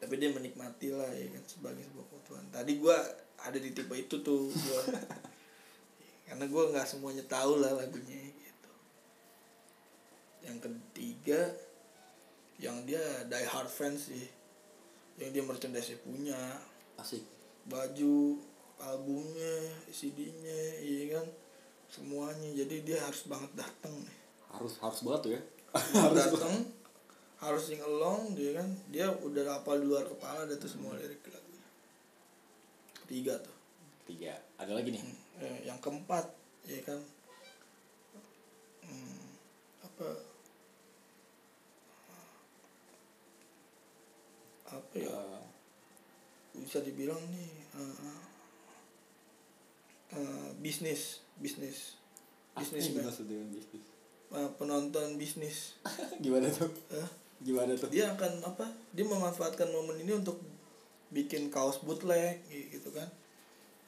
Tapi 0.00 0.14
dia 0.16 0.32
menikmati 0.32 0.96
lah 0.96 1.12
ya 1.12 1.28
kan 1.28 1.44
sebagai 1.44 1.84
sebuah 1.84 2.08
kebutuhan. 2.08 2.44
Tadi 2.48 2.72
gua 2.80 2.96
ada 3.36 3.60
di 3.60 3.68
tipe 3.76 3.92
itu 3.92 4.16
tuh 4.24 4.48
gua. 4.48 4.82
Karena 6.32 6.48
gua 6.48 6.72
nggak 6.72 6.88
semuanya 6.88 7.20
tahu 7.28 7.60
lah 7.60 7.76
lagunya 7.76 8.16
gitu. 8.16 8.72
Yang 10.48 10.58
ketiga 10.64 11.52
yang 12.56 12.88
dia 12.88 13.28
die 13.28 13.44
hard 13.44 13.68
fans 13.68 14.08
sih. 14.08 14.24
Yang 15.20 15.36
dia 15.36 15.42
merchandise 15.44 16.00
punya. 16.00 16.40
Asik. 16.96 17.28
Baju 17.68 18.40
albumnya 18.80 19.76
CD-nya 19.92 20.80
iya 20.80 21.20
kan 21.20 21.26
semuanya. 21.90 22.50
Jadi 22.54 22.86
dia 22.86 23.02
harus 23.02 23.26
banget 23.26 23.52
datang 23.66 23.94
harus 24.50 24.74
harus 24.82 25.00
banget 25.06 25.20
tuh 25.22 25.32
ya. 25.34 25.42
Harus 25.74 26.18
datang 26.26 26.56
harus 27.40 27.62
sing 27.72 27.80
along 27.80 28.36
dia 28.36 28.52
kan 28.52 28.68
dia 28.92 29.08
udah 29.08 29.58
hafal 29.58 29.80
di 29.80 29.88
luar 29.88 30.04
kepala 30.04 30.44
ada 30.44 30.52
tuh 30.60 30.68
semua 30.68 30.92
lirik 30.98 31.24
lagunya 31.24 31.64
tiga 33.10 33.34
tuh. 33.42 33.56
Tiga 34.06 34.34
ada 34.58 34.72
lagi 34.74 34.94
nih? 34.94 35.02
Eh, 35.40 35.58
yang 35.66 35.78
keempat 35.82 36.30
ya 36.66 36.78
kan. 36.86 37.00
Hmm, 38.84 39.24
apa? 39.82 40.08
Apa 44.70 44.94
ya? 44.94 45.10
Eh, 45.10 45.42
bisa 46.60 46.82
dibilang 46.84 47.18
nih 47.34 47.50
eh, 47.78 47.94
eh, 50.14 50.48
bisnis 50.60 51.24
bisnis. 51.40 51.96
Apa 52.54 52.62
bisnis 52.62 52.92
yang 52.92 52.94
man. 52.94 53.00
dimaksud 53.02 53.26
dengan 53.26 53.48
bisnis? 53.50 53.84
Eh, 54.30 54.50
penonton 54.60 55.08
bisnis. 55.18 55.56
Gimana 56.24 56.46
tuh? 56.52 56.70
Eh, 56.94 57.08
gimana 57.42 57.72
tuh? 57.74 57.88
Dia 57.88 58.12
akan 58.14 58.44
apa 58.44 58.68
dia 58.92 59.02
memanfaatkan 59.08 59.72
momen 59.72 59.96
ini 60.04 60.12
untuk 60.12 60.38
bikin 61.10 61.48
kaos 61.50 61.82
bootleg 61.82 62.44
gitu 62.46 62.92
kan. 62.92 63.08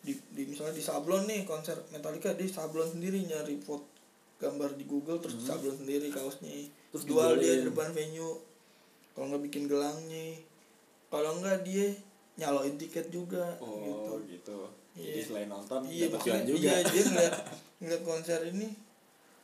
Di, 0.03 0.19
di 0.35 0.51
misalnya 0.51 0.75
di 0.75 0.83
sablon 0.83 1.31
nih 1.31 1.47
konser 1.47 1.79
Metallica 1.95 2.35
di 2.35 2.51
sablon 2.51 2.91
sendiri 2.91 3.23
nyari 3.23 3.61
foto 3.63 3.87
gambar 4.43 4.75
di 4.75 4.83
Google 4.83 5.23
terus 5.23 5.39
sablon 5.47 5.79
sendiri 5.79 6.11
kaosnya. 6.11 6.51
Terus 6.91 7.05
jual 7.07 7.39
dia 7.39 7.63
di 7.63 7.71
depan 7.71 7.95
venue. 7.95 8.43
Kalau 9.15 9.31
nggak 9.31 9.45
bikin 9.47 9.71
gelangnya. 9.71 10.43
Kalau 11.13 11.39
nggak 11.39 11.63
dia 11.63 11.93
nyaloin 12.41 12.75
tiket 12.81 13.13
juga 13.13 13.61
oh 13.61 14.17
gitu. 14.25 14.25
gitu, 14.33 14.59
jadi 14.93 15.19
Iya. 15.19 15.25
selain 15.25 15.49
nonton 15.49 15.81
iya 15.89 16.07
dapat 16.07 16.21
cuan 16.23 16.43
juga. 16.45 16.59
iya 16.61 16.75
dia 16.85 17.03
ngeliat 17.03 17.35
ngeliat 17.81 18.03
konser 18.03 18.41
ini 18.47 18.69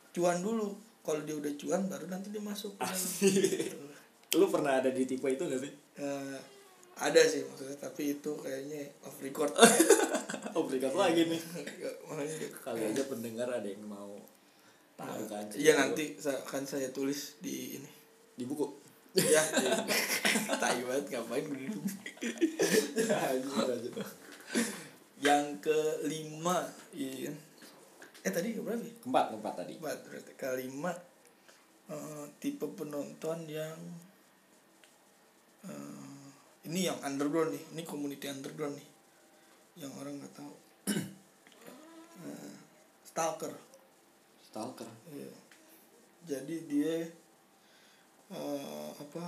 cuan 0.09 0.39
dulu. 0.39 0.69
Kalau 0.99 1.21
dia 1.25 1.33
udah 1.33 1.53
cuan 1.55 1.81
baru 1.87 2.05
nanti 2.05 2.29
dia 2.29 2.37
masuk. 2.39 2.77
Lu 4.37 4.45
pernah 4.45 4.77
ada 4.77 4.89
di 4.89 5.03
tipe 5.03 5.25
itu 5.25 5.41
gak 5.41 5.57
sih? 5.57 5.73
Eh, 5.97 6.37
ada 6.95 7.21
sih 7.23 7.41
maksudnya 7.41 7.79
tapi 7.79 8.13
itu 8.13 8.31
kayaknya 8.35 8.85
off 9.01 9.17
record. 9.19 9.49
Obligat 10.59 10.93
lagi 10.93 11.25
nih. 11.25 11.41
Kali 12.61 12.81
aja 12.85 13.03
pendengar 13.05 13.49
ada 13.49 13.65
yang 13.65 13.81
mau 13.83 14.21
tahu 14.93 15.23
kan 15.25 15.47
iya 15.55 15.79
nanti 15.79 16.19
akan 16.19 16.63
saya 16.63 16.91
tulis 16.91 17.39
di 17.39 17.79
ini. 17.79 17.89
Di 18.35 18.43
buku. 18.45 18.67
Ya 19.17 19.41
tai 20.53 20.83
banget 20.85 21.05
ngapain 21.09 21.41
gue 21.41 21.59
duduk. 21.65 21.85
Yang 25.19 25.45
kelima 25.67 26.63
iya 26.95 27.27
kan? 27.27 27.37
eh 28.19 28.31
tadi 28.35 28.59
berapa 28.59 28.83
ya? 28.83 28.93
keempat 28.99 29.25
keempat 29.31 29.53
tadi 29.63 29.73
empat 29.79 29.97
berarti 30.03 30.33
kelima 30.35 30.91
eh, 31.87 32.25
tipe 32.43 32.67
penonton 32.75 33.39
yang 33.47 33.79
eh, 35.63 36.23
ini 36.67 36.91
yang 36.91 36.99
underground 36.99 37.55
nih 37.55 37.63
ini 37.75 37.81
community 37.87 38.27
underground 38.27 38.75
nih 38.75 38.87
yang 39.79 39.91
orang 39.99 40.19
nggak 40.19 40.33
tahu 40.35 40.53
Eh, 42.19 42.51
stalker 43.07 43.55
stalker 44.43 44.83
Iya. 45.07 45.31
jadi 46.27 46.55
dia 46.67 46.95
eh, 48.27 48.89
apa 48.99 49.23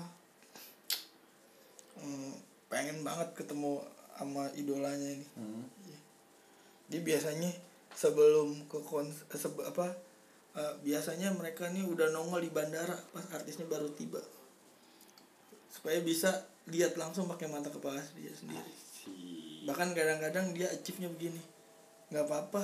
eh, 1.95 2.33
pengen 2.67 3.07
banget 3.07 3.31
ketemu 3.31 3.79
sama 4.21 4.45
idolanya 4.53 5.17
ini. 5.17 5.27
Hmm. 5.33 5.65
dia 6.91 7.01
biasanya 7.01 7.49
sebelum 7.97 8.69
ke 8.69 8.77
kon 8.85 9.09
eh, 9.09 9.39
sebe- 9.39 9.65
apa 9.65 9.89
eh, 10.53 10.73
biasanya 10.85 11.33
mereka 11.33 11.65
nih 11.73 11.81
udah 11.87 12.13
nongol 12.13 12.45
di 12.45 12.53
bandara 12.53 12.93
pas 13.09 13.25
artisnya 13.33 13.65
baru 13.65 13.89
tiba. 13.97 14.21
Supaya 15.73 15.97
bisa 16.05 16.45
lihat 16.69 16.93
langsung 17.01 17.25
pakai 17.25 17.49
mata 17.49 17.73
kepala 17.73 18.03
dia 18.13 18.29
sendiri. 18.35 18.71
Bahkan 19.65 19.97
kadang-kadang 19.97 20.53
dia 20.53 20.69
achieve-nya 20.69 21.09
begini. 21.09 21.41
Nggak 22.13 22.29
apa-apa 22.29 22.63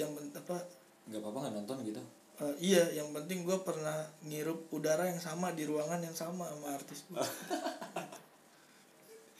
yang 0.00 0.10
apa 0.34 0.56
nggak 1.06 1.20
apa-apa 1.22 1.38
nggak 1.46 1.54
nonton 1.62 1.78
gitu? 1.86 2.02
eh, 2.38 2.54
iya 2.62 2.82
yang 2.94 3.10
penting 3.10 3.42
gue 3.42 3.58
pernah 3.66 4.06
ngirup 4.22 4.70
udara 4.70 5.10
yang 5.10 5.18
sama 5.18 5.50
di 5.50 5.66
ruangan 5.66 5.98
yang 5.98 6.14
sama 6.14 6.46
sama 6.46 6.66
artis 6.70 7.02
gue 7.10 7.18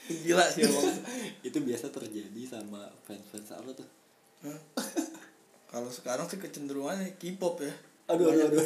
gila 0.09 0.44
sih 0.49 0.64
emang. 0.68 0.88
Itu 1.44 1.59
biasa 1.61 1.92
terjadi 1.92 2.42
sama 2.44 2.88
fans-fans 3.05 3.53
apa 3.53 3.71
tuh? 3.77 3.88
Kalau 5.68 5.90
sekarang 5.92 6.25
sih 6.27 6.40
kecenderungannya 6.40 7.21
K-pop 7.21 7.61
ya. 7.61 7.75
Aduh 8.09 8.33
aduh 8.33 8.49
aduh 8.49 8.64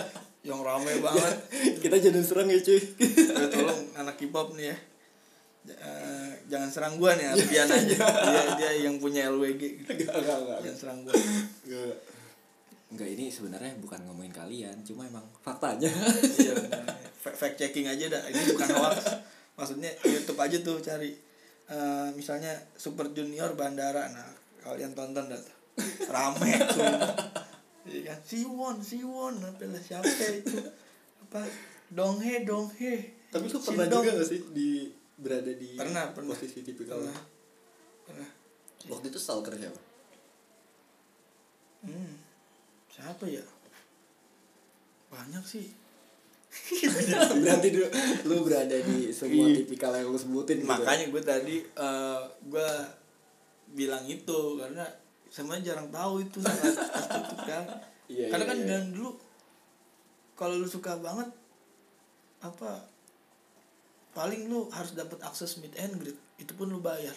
yang 0.48 0.60
rame 0.62 1.02
banget. 1.02 1.34
Kita 1.82 1.96
jadi 1.98 2.20
serang 2.22 2.46
ya 2.46 2.60
cuy. 2.60 2.78
Ya, 2.78 3.46
tolong 3.50 3.80
anak 3.98 4.14
K-pop 4.20 4.54
nih 4.54 4.70
ya. 4.70 4.76
J- 5.64 5.80
eh, 5.80 6.30
jangan 6.46 6.68
serang 6.68 6.94
gua 7.00 7.16
nih 7.16 7.24
Alfian 7.32 7.64
aja 7.64 7.96
dia 7.96 8.42
dia 8.60 8.70
yang 8.84 9.00
punya 9.00 9.32
LWG 9.32 9.62
gitu. 9.80 9.90
enggak 9.96 10.12
enggak 10.20 10.38
enggak. 10.44 10.58
Jangan 10.60 10.78
serang 10.78 10.98
gua. 11.02 11.14
Enggak. 11.16 11.96
Enggak 12.92 13.08
ini 13.16 13.24
sebenarnya 13.32 13.72
bukan 13.80 14.00
ngomongin 14.04 14.30
kalian 14.36 14.76
cuma 14.84 15.08
emang 15.08 15.24
faktanya. 15.40 15.88
Iya 16.38 16.54
fact 17.16 17.56
checking 17.56 17.88
aja 17.88 18.12
dah. 18.12 18.22
Ini 18.28 18.52
bukan 18.52 18.68
hoax 18.76 18.96
maksudnya 19.54 19.90
YouTube 20.02 20.40
aja 20.40 20.56
tuh 20.62 20.78
cari 20.82 21.14
eh, 21.70 22.08
misalnya 22.14 22.54
Super 22.74 23.10
Junior 23.14 23.54
Bandara. 23.58 24.10
Nah 24.10 24.28
kalian 24.64 24.94
tonton 24.94 25.30
dah 25.30 25.40
tuh. 25.40 25.56
rame 26.10 26.50
tuh. 26.70 26.82
Iya 27.84 28.16
kan? 28.16 28.18
Siwon 28.24 28.80
Siwon. 28.80 29.44
Apa 29.44 29.68
lah 29.68 29.76
siapa 29.76 30.08
itu? 30.08 30.56
Apa? 31.28 31.44
Donghae 31.92 32.48
Donghae 32.48 33.24
tapi 33.34 33.50
lu 33.50 33.58
pernah 33.58 33.86
juga 33.90 34.10
gak 34.14 34.28
sih 34.30 34.40
di 34.54 34.68
berada 35.18 35.50
di 35.50 35.74
Pernah, 35.74 36.14
pernah. 36.14 36.38
posisi 36.38 36.62
tipikal 36.62 37.02
pernah. 37.02 37.18
Pernah. 38.06 38.30
Waktu 38.94 39.10
itu 39.10 39.18
stalker 39.18 39.58
siapa? 39.58 39.80
Hmm, 41.82 42.14
siapa 42.86 43.26
ya? 43.26 43.42
Banyak 45.10 45.42
sih. 45.42 45.66
berarti 47.42 47.68
dulu 47.74 47.88
lu 48.30 48.36
berada 48.46 48.76
di 48.78 49.10
semua 49.10 49.46
Iya. 49.50 49.56
tipikal 49.62 49.92
yang 49.94 50.08
lu 50.10 50.18
sebutin 50.18 50.62
gitu. 50.62 50.70
Makanya 50.70 51.06
gue 51.10 51.22
tadi 51.22 51.56
eh 51.62 52.20
gue 52.46 52.68
bilang 53.74 54.04
itu 54.06 54.40
karena 54.58 54.86
sama 55.28 55.58
jarang 55.58 55.90
tahu 55.90 56.22
itu 56.22 56.38
sangat 56.38 56.74
itu 56.78 57.36
kan. 57.42 57.64
Iya, 58.06 58.26
karena 58.30 58.44
iya, 58.44 58.50
kan 58.52 58.58
iya. 58.60 58.68
dan 58.68 58.84
dulu 58.94 59.10
kalau 60.34 60.54
lu 60.58 60.68
suka 60.68 60.98
banget 60.98 61.30
apa 62.44 62.84
paling 64.14 64.46
lu 64.46 64.70
harus 64.70 64.94
dapat 64.94 65.18
akses 65.26 65.58
meet 65.58 65.74
and 65.80 65.98
greet 65.98 66.18
itu 66.38 66.52
pun 66.54 66.70
lu 66.70 66.78
bayar 66.78 67.14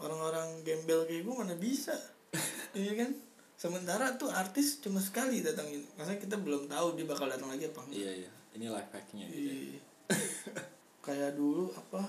orang-orang 0.00 0.64
gembel 0.64 1.04
kayak 1.04 1.22
gue 1.22 1.34
mana 1.36 1.54
bisa 1.54 1.92
iya 2.78 2.92
kan 2.96 3.10
sementara 3.60 4.16
tuh 4.16 4.32
artis 4.32 4.80
cuma 4.80 5.04
sekali 5.04 5.44
datangin. 5.44 5.84
Maksudnya 6.00 6.16
kita 6.16 6.36
belum 6.40 6.64
tahu 6.64 6.96
dia 6.96 7.04
bakal 7.04 7.28
datang 7.28 7.52
lagi 7.52 7.68
apa 7.68 7.84
enggak. 7.84 8.00
Iya 8.00 8.12
iya. 8.24 8.30
Ini 8.56 8.66
life 8.72 8.90
hacknya 8.96 9.24
gitu 9.28 9.48
ya. 9.52 9.52
Iya. 9.52 9.80
kayak 11.04 11.30
dulu 11.36 11.68
apa? 11.76 12.08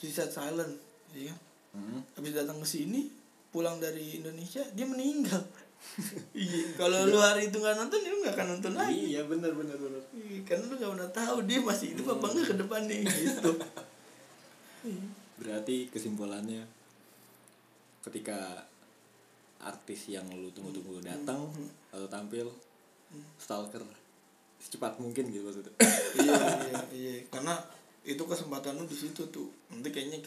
Suicide 0.00 0.32
Silent 0.32 0.72
iya 1.12 1.28
kan? 1.28 1.38
Hmm. 1.70 2.02
habis 2.18 2.34
datang 2.34 2.58
ke 2.58 2.66
sini 2.66 3.06
pulang 3.54 3.78
dari 3.78 4.16
Indonesia 4.24 4.64
dia 4.72 4.88
meninggal. 4.88 5.44
Iya 6.36 6.76
kalau 6.76 7.08
lu 7.08 7.16
hari 7.16 7.48
itu 7.48 7.56
nggak 7.56 7.72
nonton 7.72 8.04
lu 8.04 8.20
nggak 8.20 8.36
akan 8.36 8.48
nonton 8.56 8.72
lagi. 8.76 9.16
Iya 9.16 9.24
benar 9.24 9.52
benar 9.56 9.80
benar 9.80 10.02
Iya, 10.12 10.44
karena 10.44 10.64
lu 10.68 10.74
nggak 10.76 10.92
pernah 10.92 11.12
tahu 11.12 11.36
dia 11.48 11.56
masih 11.64 11.96
hidup 11.96 12.20
apa 12.20 12.26
enggak 12.32 12.46
ke 12.52 12.56
depannya 12.56 12.96
gitu. 13.04 13.52
Iya. 14.80 15.04
berarti 15.36 15.92
kesimpulannya 15.92 16.64
ketika 18.00 18.64
artis 19.60 20.08
yang 20.08 20.24
lu 20.32 20.48
tunggu-tunggu 20.56 21.04
datang 21.04 21.52
lalu 21.92 22.06
tampil 22.08 22.46
stalker 23.36 23.84
secepat 24.60 25.00
mungkin 25.00 25.32
gitu 25.32 25.40
maksudnya. 25.44 25.72
Iya 26.20 26.36
iya 26.68 26.80
iya. 27.00 27.14
Karena 27.32 27.56
itu 28.04 28.20
kesempatan 28.20 28.76
lu 28.76 28.84
di 28.84 28.96
situ 28.96 29.24
tuh. 29.32 29.48
Nanti 29.72 29.88
kayaknya 29.88 30.20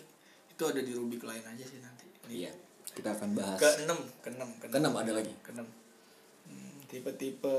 itu 0.50 0.64
ada 0.66 0.82
di 0.82 0.94
rubik 0.94 1.22
lain 1.22 1.46
aja 1.46 1.66
sih 1.66 1.80
nanti. 1.82 2.10
Ini 2.30 2.34
iya 2.46 2.52
kita 2.94 3.14
akan 3.14 3.30
bahas. 3.38 3.62
Ke 3.62 3.70
enam 3.86 4.00
ke 4.22 4.30
enam 4.34 4.50
ke 4.58 4.66
Keenam 4.70 4.94
ada 4.98 5.12
lagi? 5.14 5.34
ke 5.46 5.54
enam 5.54 5.68
Hmm, 6.44 6.76
tipe-tipe 6.92 7.56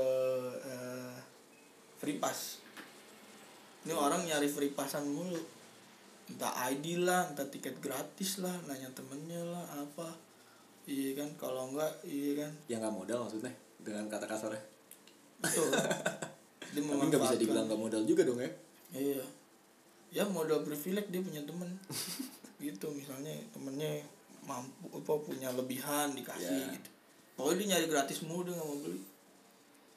eh, 0.61 1.17
free 1.97 2.21
pass. 2.21 2.61
Ini 3.81 3.97
orang 3.97 4.21
nyari 4.29 4.45
free 4.45 4.69
passan 4.75 5.09
mulu. 5.09 5.41
Entah 6.29 6.53
ID 6.69 7.01
lah 7.01 7.33
entah 7.33 7.49
tiket 7.49 7.81
gratis 7.81 8.45
lah 8.45 8.53
nanya 8.69 8.93
temennya 8.93 9.41
lah 9.41 9.65
apa 9.81 10.13
iya 10.85 11.11
kan 11.17 11.29
kalau 11.37 11.69
enggak 11.73 11.91
iya 12.05 12.45
kan. 12.45 12.51
Yang 12.69 12.79
nggak 12.85 12.95
modal 12.95 13.17
maksudnya 13.25 13.53
dengan 13.81 14.05
kata 14.09 14.25
kasarnya. 14.25 14.63
Betul. 15.41 15.69
Dia 16.75 16.81
tapi 16.81 17.05
nggak 17.07 17.21
bisa 17.21 17.37
dibilang 17.39 17.65
nggak 17.69 17.81
modal 17.81 18.01
juga 18.03 18.21
dong 18.25 18.39
ya? 18.41 18.51
Iya. 18.91 19.23
Ya 20.15 20.23
modal 20.27 20.63
privilege 20.63 21.09
dia 21.11 21.21
punya 21.21 21.41
temen. 21.43 21.69
Gitu 22.63 22.87
misalnya 22.91 23.35
temennya 23.51 24.01
mampu 24.45 24.87
apa 24.93 25.13
punya 25.21 25.49
lebihan 25.53 26.13
dikasih 26.13 26.55
Ya. 26.55 26.73
gitu. 26.77 26.89
Pokoknya 27.35 27.57
dia 27.57 27.67
nyari 27.75 27.85
gratis 27.91 28.23
mulu 28.23 28.47
dia 28.47 28.53
nggak 28.55 28.67
mau 28.69 28.79
beli. 28.79 29.01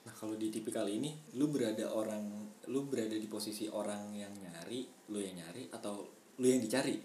Nah 0.09 0.14
kalau 0.16 0.35
di 0.40 0.48
tipikal 0.48 0.88
ini 0.88 1.12
lu 1.37 1.53
berada 1.53 1.85
orang 1.92 2.24
lu 2.68 2.85
berada 2.85 3.16
di 3.16 3.29
posisi 3.29 3.68
orang 3.68 4.12
yang 4.16 4.33
nyari 4.37 4.85
lu 5.12 5.20
yang 5.20 5.37
nyari 5.37 5.68
atau 5.72 6.05
lu 6.38 6.46
yang 6.46 6.61
dicari 6.61 6.96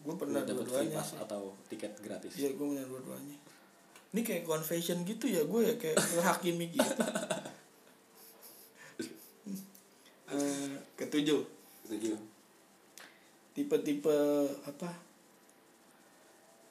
gue 0.00 0.14
pernah 0.16 0.40
dapat 0.40 0.64
free 0.64 0.88
dua-duanya 0.88 0.96
pass 0.96 1.10
sih. 1.10 1.18
atau 1.18 1.42
tiket 1.66 1.92
gratis? 1.98 2.32
Iya 2.34 2.50
gue 2.52 2.66
punya 2.66 2.84
dua-duanya. 2.84 3.36
Ini 4.10 4.20
kayak 4.20 4.44
confession 4.44 5.04
gitu 5.04 5.24
ya 5.24 5.44
gue 5.44 5.60
ya 5.62 5.74
kayak 5.76 5.96
hakimi 6.22 6.66
gitu. 6.70 6.90
Eh, 10.30 10.70
ketujuh. 10.94 11.42
Setuju 11.82 12.14
tipe-tipe 13.50 14.14
apa? 14.62 14.94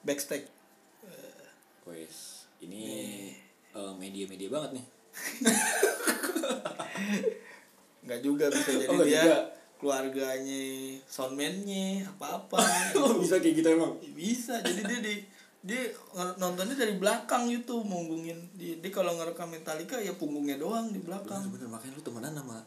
Backstage. 0.00 0.48
Wes 1.84 2.48
ini 2.60 2.84
eh, 3.70 3.92
media-media 3.94 4.48
banget 4.48 4.80
nih. 4.80 4.86
Nggak 8.00 8.20
juga 8.24 8.48
bisa 8.48 8.70
jadi 8.80 8.88
Oh, 8.88 9.04
dia. 9.04 9.20
juga. 9.20 9.38
Keluarganya 9.80 10.62
soundman-nya 11.08 12.04
apa-apa. 12.14 12.60
Oh 13.00 13.16
bisa 13.16 13.40
kayak 13.40 13.64
gitu 13.64 13.68
emang? 13.72 13.96
Bisa 14.12 14.60
jadi 14.60 14.84
dia 14.84 15.00
di 15.00 15.14
dia 15.60 15.82
nontonnya 16.40 16.72
dari 16.72 16.96
belakang 16.96 17.52
gitu 17.52 17.84
munggungin 17.84 18.48
dia, 18.56 18.80
dia 18.80 18.92
kalau 18.92 19.12
ngerekam 19.16 19.52
Metallica 19.52 20.00
ya 20.00 20.12
punggungnya 20.16 20.60
doang 20.60 20.92
di 20.92 21.00
belakang. 21.00 21.48
Bener-bener 21.48 21.68
makanya 21.72 21.96
lu 21.96 22.02
temenan 22.04 22.32
sama 22.36 22.58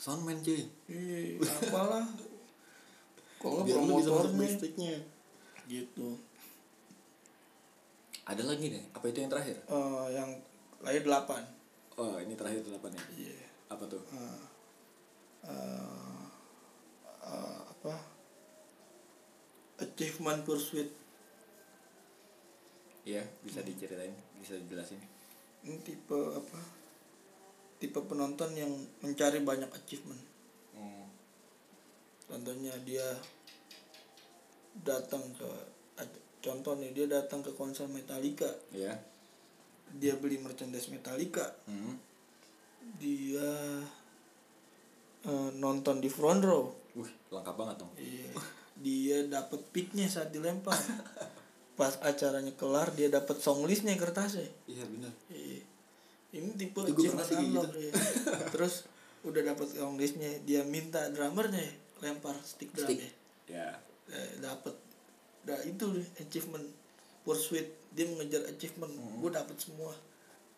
soundman 0.00 0.38
cuy. 0.44 0.64
Ih, 0.88 1.40
apalah. 1.40 2.04
Kalau 3.40 3.64
promotornya? 3.64 4.48
gitu. 5.70 6.08
Ada 8.28 8.42
lagi 8.44 8.68
nih 8.68 8.84
apa 8.92 9.04
itu 9.08 9.18
yang 9.24 9.32
terakhir? 9.32 9.56
Eh, 9.64 10.06
yang 10.12 10.30
lahir 10.84 11.02
delapan. 11.04 11.42
Oh 11.96 12.16
ini 12.20 12.36
terakhir 12.36 12.64
delapan 12.64 12.96
ya? 12.96 13.02
Iya. 13.16 13.40
Apa 13.72 13.84
tuh? 13.88 14.02
Eh, 14.12 14.49
eh, 15.48 16.26
apa 17.70 17.94
achievement 19.80 20.44
pursuit. 20.44 20.88
Iya 23.08 23.24
bisa 23.40 23.64
diceritain 23.64 24.12
bisa 24.36 24.60
dijelasin. 24.60 25.00
Ini 25.64 25.76
tipe 25.80 26.18
apa 26.36 26.60
tipe 27.80 28.00
penonton 28.04 28.52
yang 28.52 28.72
mencari 29.00 29.40
banyak 29.40 29.72
achievement. 29.72 30.20
Hmm. 30.76 31.08
contohnya 32.30 32.70
dia 32.86 33.04
datang 34.86 35.34
ke 35.34 35.50
contoh 36.40 36.78
nih 36.78 36.94
dia 36.94 37.06
datang 37.08 37.44
ke 37.44 37.52
konser 37.56 37.88
Metallica. 37.88 38.48
Iya. 38.72 38.96
Dia 39.96 40.14
beli 40.16 40.40
merchandise 40.40 40.92
Metallica. 40.92 41.56
Hmm. 41.68 41.96
dia 42.96 43.44
eh, 45.26 45.50
nonton 45.56 46.00
di 46.00 46.08
front 46.08 46.42
row. 46.44 46.70
Wih, 46.96 47.12
lengkap 47.30 47.54
banget 47.54 47.76
dong. 47.82 47.92
Iya. 47.96 48.28
Dia 48.80 49.18
dapat 49.28 49.60
picknya 49.74 50.08
saat 50.08 50.32
dilempar. 50.32 50.76
Pas 51.78 51.96
acaranya 52.04 52.52
kelar 52.56 52.92
dia 52.92 53.08
dapat 53.08 53.40
song 53.40 53.64
listnya 53.64 53.96
kertasnya. 53.96 54.48
Iya 54.68 54.84
bener. 54.84 55.12
Iya. 55.32 55.64
ini 56.30 56.54
tipe 56.54 56.78
kayak 56.78 57.26
unlock, 57.42 57.74
iya. 57.74 57.90
terus 58.54 58.86
udah 59.26 59.42
dapat 59.50 59.66
song 59.74 59.98
listnya 59.98 60.30
dia 60.46 60.62
minta 60.62 61.10
drummernya 61.10 61.66
lempar 61.98 62.38
stick 62.46 62.70
drumnya. 62.70 63.02
Stick. 63.02 63.50
Ya. 63.50 63.80
Eh, 64.06 64.38
dapat 64.38 64.76
nah 65.48 65.58
itu 65.66 65.84
deh, 65.90 66.06
achievement. 66.22 66.66
Pursuit 67.26 67.66
dia 67.96 68.06
mengejar 68.06 68.46
achievement. 68.46 68.92
Hmm. 68.94 69.18
gue 69.18 69.30
dapat 69.32 69.56
semua. 69.58 69.90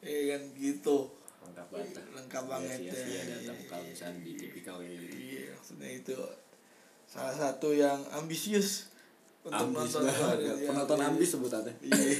Ya 0.02 0.36
kan 0.36 0.42
gitu 0.58 1.08
lengkap 1.48 1.66
banget. 1.70 1.94
Lengkap 2.14 2.42
Nggak 2.44 2.52
banget, 2.54 2.78
ya. 2.86 3.22
datang 3.26 3.58
kalau 3.68 3.84
misalnya 3.86 4.18
di 4.22 4.32
tipikal 4.38 4.76
kayak 4.78 4.96
gitu. 4.98 5.16
Iya 5.16 5.42
maksudnya 5.56 5.88
itu 5.90 6.16
salah 7.06 7.34
satu 7.36 7.68
yang 7.76 8.00
ambisius 8.14 8.88
untuk 9.42 9.58
ambis 9.58 9.92
nonton 9.92 10.02
banget. 10.06 10.38
Iya, 10.38 10.54
penonton 10.70 10.98
iya. 10.98 11.08
ambis 11.10 11.28
sebutannya. 11.34 11.74
Iya. 11.82 12.18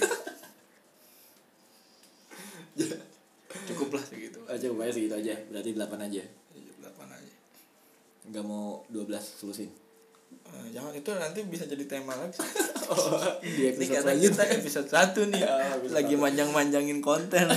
cukup 3.69 4.01
lah 4.01 4.01
segitu 4.01 4.41
aja 4.49 4.67
upaya 4.73 4.91
segitu 4.91 5.15
aja. 5.15 5.35
Berarti 5.53 5.71
8 5.77 6.07
aja. 6.09 6.23
Iya, 6.57 6.73
delapan 6.81 7.09
aja. 7.15 7.33
Nggak 8.33 8.45
mau 8.47 8.83
12 8.91 9.07
sulusin 9.21 9.71
Eh, 10.53 10.69
jangan 10.73 10.93
itu 10.93 11.11
nanti 11.17 11.41
bisa 11.49 11.65
jadi 11.65 11.85
tema 11.85 12.13
lagi. 12.17 12.41
Di 13.45 13.69
ini 13.69 13.73
episode 13.73 14.05
karena 14.05 14.13
kita 14.17 14.43
episode 14.53 14.89
satu 14.89 15.21
nih. 15.29 15.41
Episode 15.81 15.97
lagi 15.97 16.15
manjang-manjangin 16.17 17.01
konten 17.05 17.49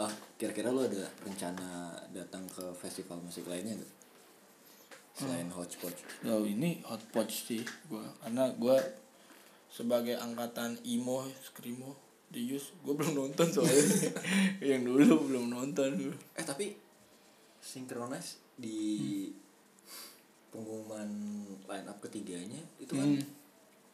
ah 0.00 0.12
kira-kira 0.40 0.72
lo 0.72 0.88
ada 0.88 1.04
rencana 1.20 1.92
datang 2.16 2.48
ke 2.48 2.64
festival 2.72 3.20
musik 3.20 3.44
lainnya 3.44 3.76
nggak? 3.76 3.92
Selain 5.12 5.52
Hodgepodge. 5.52 6.00
Jauh 6.24 6.48
ini 6.48 6.80
potch 7.12 7.44
sih 7.44 7.60
gua. 7.92 8.08
Karena 8.24 8.48
gua 8.56 8.80
sebagai 9.68 10.16
angkatan 10.16 10.80
emo 10.82 11.28
screamo 11.44 11.92
di 12.32 12.48
Yus 12.48 12.72
gue 12.80 12.94
belum 12.96 13.12
nonton 13.12 13.52
soalnya. 13.52 13.84
Yang 14.72 14.82
dulu 14.88 15.14
belum 15.28 15.44
nonton. 15.52 15.90
Gua. 16.08 16.16
eh 16.40 16.46
tapi 16.48 16.72
Synchronize 17.60 18.40
di 18.56 19.28
pengumuman 20.50 21.06
line 21.68 21.86
up 21.86 21.98
ketiganya 22.02 22.58
itu 22.82 22.96
kan 22.96 23.06
Hmm. 23.06 23.22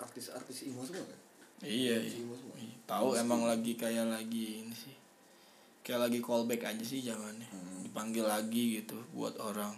artis-artis 0.00 0.64
emo 0.70 0.80
semua 0.87 1.04
kan? 1.04 1.20
Iya, 1.64 2.00
iya. 2.00 2.12
semua. 2.22 2.37
Tahu 2.87 3.18
emang 3.18 3.44
lagi 3.44 3.76
kayak 3.76 4.09
lagi 4.09 4.64
ini 4.64 4.72
sih 4.72 4.95
kayak 5.87 6.11
lagi 6.11 6.18
callback 6.18 6.66
aja 6.66 6.83
sih 6.83 6.99
zamannya. 7.07 7.46
Hmm. 7.46 7.87
dipanggil 7.87 8.27
lagi 8.27 8.83
gitu 8.83 8.99
buat 9.14 9.38
orang. 9.38 9.70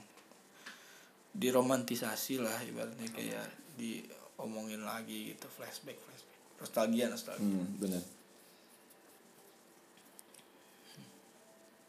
Diromantisasi 1.37 2.41
lah 2.41 2.57
ibaratnya 2.65 3.13
kayak 3.13 3.45
diomongin 3.77 4.81
lagi 4.89 5.37
gitu 5.37 5.45
flashback 5.53 6.01
flashback. 6.01 6.41
Nostalgia 6.65 7.13
nostalgia. 7.13 7.45
Hmm, 7.45 7.77
benar 7.77 8.01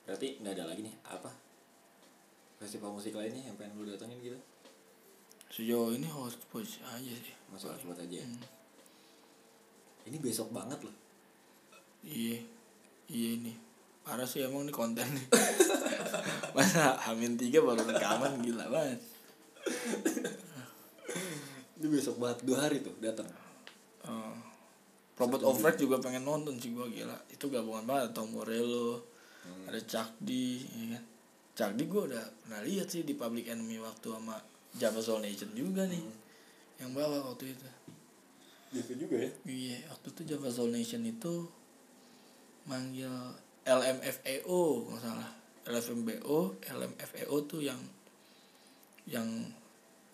berarti 0.10 0.42
nggak 0.42 0.54
ada 0.58 0.66
lagi 0.74 0.82
nih 0.82 0.96
apa? 1.06 1.30
Festival 2.58 2.98
musik 2.98 3.14
lainnya 3.14 3.46
yang 3.46 3.54
pengen 3.62 3.78
lu 3.78 3.86
datengin 3.86 4.18
gitu? 4.18 4.42
Sejauh 5.54 5.94
ini 5.94 6.10
host 6.10 6.42
push 6.50 6.82
aja 6.82 7.14
sih. 7.14 7.38
Masuk 7.54 7.70
buat 7.86 8.02
aja 8.02 8.18
ya? 8.18 8.26
Hmm. 8.26 8.42
ini 10.10 10.18
besok 10.18 10.50
banget 10.50 10.82
loh. 10.82 10.96
Iya. 12.02 12.42
Iya 13.06 13.30
ini 13.38 13.54
parah 14.10 14.26
sih 14.26 14.42
emang 14.42 14.66
nih 14.66 14.74
konten 14.74 15.06
nih. 15.06 15.28
Masa 16.58 16.98
hamin 17.06 17.38
tiga 17.38 17.62
baru 17.62 17.86
rekaman 17.86 18.42
gila 18.42 18.66
banget. 18.74 18.98
Ini 21.78 21.86
besok 21.94 22.18
banget 22.18 22.42
dua 22.42 22.66
hari 22.66 22.82
tuh 22.82 22.98
datang. 22.98 23.30
Eh, 24.10 24.36
Robot 25.14 25.46
of 25.46 25.62
Red 25.62 25.78
juga 25.78 26.02
pengen 26.02 26.26
nonton 26.26 26.58
sih 26.58 26.74
gua 26.74 26.90
gila. 26.90 27.14
Itu 27.30 27.54
gabungan 27.54 27.86
banget 27.86 28.18
Tom 28.18 28.34
Morello 28.34 29.06
ada 29.70 29.80
Chuck 29.86 30.18
D 30.18 30.58
ya 30.66 30.98
kan? 30.98 31.04
Chuck 31.54 31.72
D 31.78 31.86
gua 31.86 32.10
udah 32.10 32.26
pernah 32.42 32.62
lihat 32.66 32.90
sih 32.90 33.06
di 33.06 33.14
Public 33.14 33.46
Enemy 33.46 33.78
waktu 33.78 34.10
sama 34.10 34.42
Java 34.74 35.02
Soul 35.06 35.22
Nation 35.22 35.54
juga 35.54 35.86
nih 35.86 36.02
yang 36.82 36.98
bawa 36.98 37.30
waktu 37.30 37.54
itu. 37.54 37.68
Gitu 38.74 39.06
juga 39.06 39.22
ya? 39.22 39.32
Iya 39.46 39.78
waktu 39.94 40.08
itu 40.18 40.22
Java 40.34 40.50
Soul 40.50 40.74
Nation 40.74 41.06
itu 41.06 41.46
manggil 42.66 43.14
LMFAO 43.70 44.62
nggak 44.90 45.02
salah. 45.02 45.30
LFMBO 45.70 46.58
LMFAO 46.66 47.36
tuh 47.46 47.62
yang 47.62 47.78
yang 49.06 49.26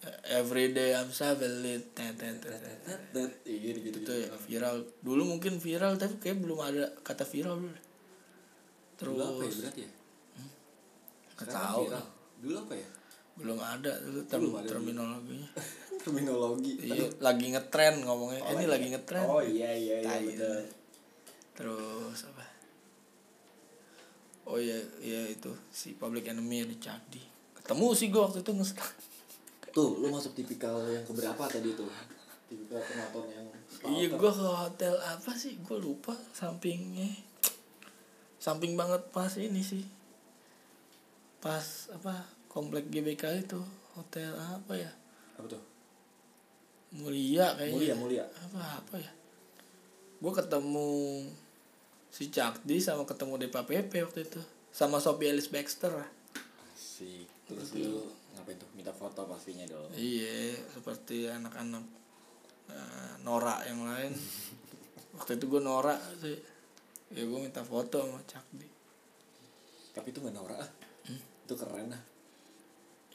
eh, 0.04 0.40
Everyday 0.40 0.92
I'm 0.92 1.08
Savage 1.10 1.64
iya 3.48 3.72
gitu 3.72 3.98
itu 4.04 4.14
ya 4.28 4.30
viral. 4.36 4.84
Dulu 5.00 5.24
mungkin 5.26 5.64
viral 5.64 5.96
tapi 5.96 6.20
kayak 6.20 6.44
belum 6.44 6.60
ada 6.60 6.92
kata 7.02 7.24
viral 7.24 7.60
dulu 7.60 7.78
dulu 8.96 9.20
apa 9.20 9.44
ya 9.44 9.44
terus 9.44 9.56
berarti 9.60 9.82
ya? 9.84 9.92
nggak 11.36 11.48
Sekarang 11.48 11.56
tahu 11.68 11.82
viral. 11.84 12.06
dulu 12.40 12.56
apa 12.60 12.74
ya? 12.76 12.90
Belum 13.36 13.60
ada 13.60 13.92
dulu 14.00 14.20
term- 14.24 14.42
Belum 14.48 14.56
ada 14.56 14.70
terminologinya. 14.72 15.50
Terminologi. 16.06 16.72
Iya 16.86 17.08
lagi 17.18 17.46
ngetren 17.50 17.96
ngomongnya. 18.06 18.42
Eh, 18.46 18.54
ini 18.54 18.66
lagi 18.70 18.88
ngetren. 18.94 19.26
Oh 19.26 19.42
iya 19.42 19.74
iya 19.74 19.96
iya 20.06 20.18
betul. 20.22 20.62
Terus 21.56 22.20
apa 22.30 22.55
oh 24.46 24.58
iya 24.62 24.78
iya 25.02 25.30
itu 25.30 25.50
si 25.74 25.98
Public 25.98 26.30
Enemy 26.30 26.66
ada 26.66 26.76
Cakdi 26.78 27.36
ketemu 27.66 27.88
sih 27.98 28.14
gue 28.14 28.22
waktu 28.22 28.46
itu 28.46 28.52
nge. 28.54 28.78
Tuh 29.74 29.98
lu 29.98 30.14
masuk 30.14 30.38
tipikal 30.38 30.86
yang 30.86 31.02
keberapa 31.02 31.50
tadi 31.50 31.74
tuh? 31.74 31.90
Tipikal 32.46 32.78
penonton 32.78 33.26
yang 33.34 33.46
iya 33.90 34.06
gue 34.14 34.32
ke 34.32 34.46
hotel 34.46 34.94
apa 35.02 35.34
sih? 35.34 35.58
Gue 35.66 35.82
lupa 35.82 36.14
sampingnya. 36.38 37.10
Samping 38.38 38.78
banget 38.78 39.02
pas 39.10 39.34
ini 39.42 39.66
sih. 39.66 39.82
Pas 41.42 41.90
apa 41.90 42.30
komplek 42.46 42.86
GBK 42.94 43.50
itu 43.50 43.58
hotel 43.98 44.38
apa 44.38 44.78
ya? 44.78 44.94
Apa 45.42 45.58
tuh? 45.58 45.64
Mulia 46.94 47.58
kayaknya. 47.58 47.76
Mulia 47.76 47.96
mulia. 47.98 48.24
Apa 48.46 48.78
apa 48.78 48.96
ya? 49.02 49.12
Gue 50.22 50.32
ketemu 50.38 50.94
si 52.16 52.32
Cakdi 52.32 52.80
sama 52.80 53.04
ketemu 53.04 53.36
Depa 53.44 53.68
PP 53.68 53.92
waktu 54.08 54.24
itu. 54.24 54.40
Sama 54.72 55.04
Sophie 55.04 55.36
Alice 55.36 55.52
Baxter 55.52 55.92
lah. 55.92 56.08
Asik. 56.72 57.28
Terus 57.44 57.76
lu 57.76 58.08
ngapain 58.40 58.56
tuh? 58.56 58.72
Minta 58.72 58.96
foto 58.96 59.28
pastinya 59.28 59.68
dong. 59.68 59.92
Iya 59.92 60.56
seperti 60.72 61.28
anak-anak 61.28 61.84
eh, 62.72 63.14
norak 63.28 63.68
yang 63.68 63.84
lain. 63.84 64.16
Waktu 65.20 65.40
itu 65.40 65.46
gue 65.52 65.62
norak 65.64 66.00
sih. 66.24 66.40
Ya 67.12 67.24
gue 67.28 67.40
minta 67.40 67.68
foto 67.68 68.00
sama 68.00 68.24
Cakdi 68.24 68.76
tapi 69.96 70.12
itu 70.12 70.20
gak 70.20 70.36
norak 70.36 70.60
ah 70.60 70.72
itu 71.48 71.54
keren 71.56 71.96
ah 71.96 72.04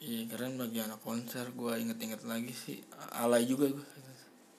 iya 0.00 0.24
keren 0.24 0.56
bagi 0.56 0.80
anak 0.80 1.04
konser. 1.04 1.52
Gue 1.52 1.76
inget-inget 1.76 2.24
lagi 2.24 2.56
sih. 2.56 2.80
Alay 3.12 3.44
juga 3.44 3.68
gue 3.68 3.86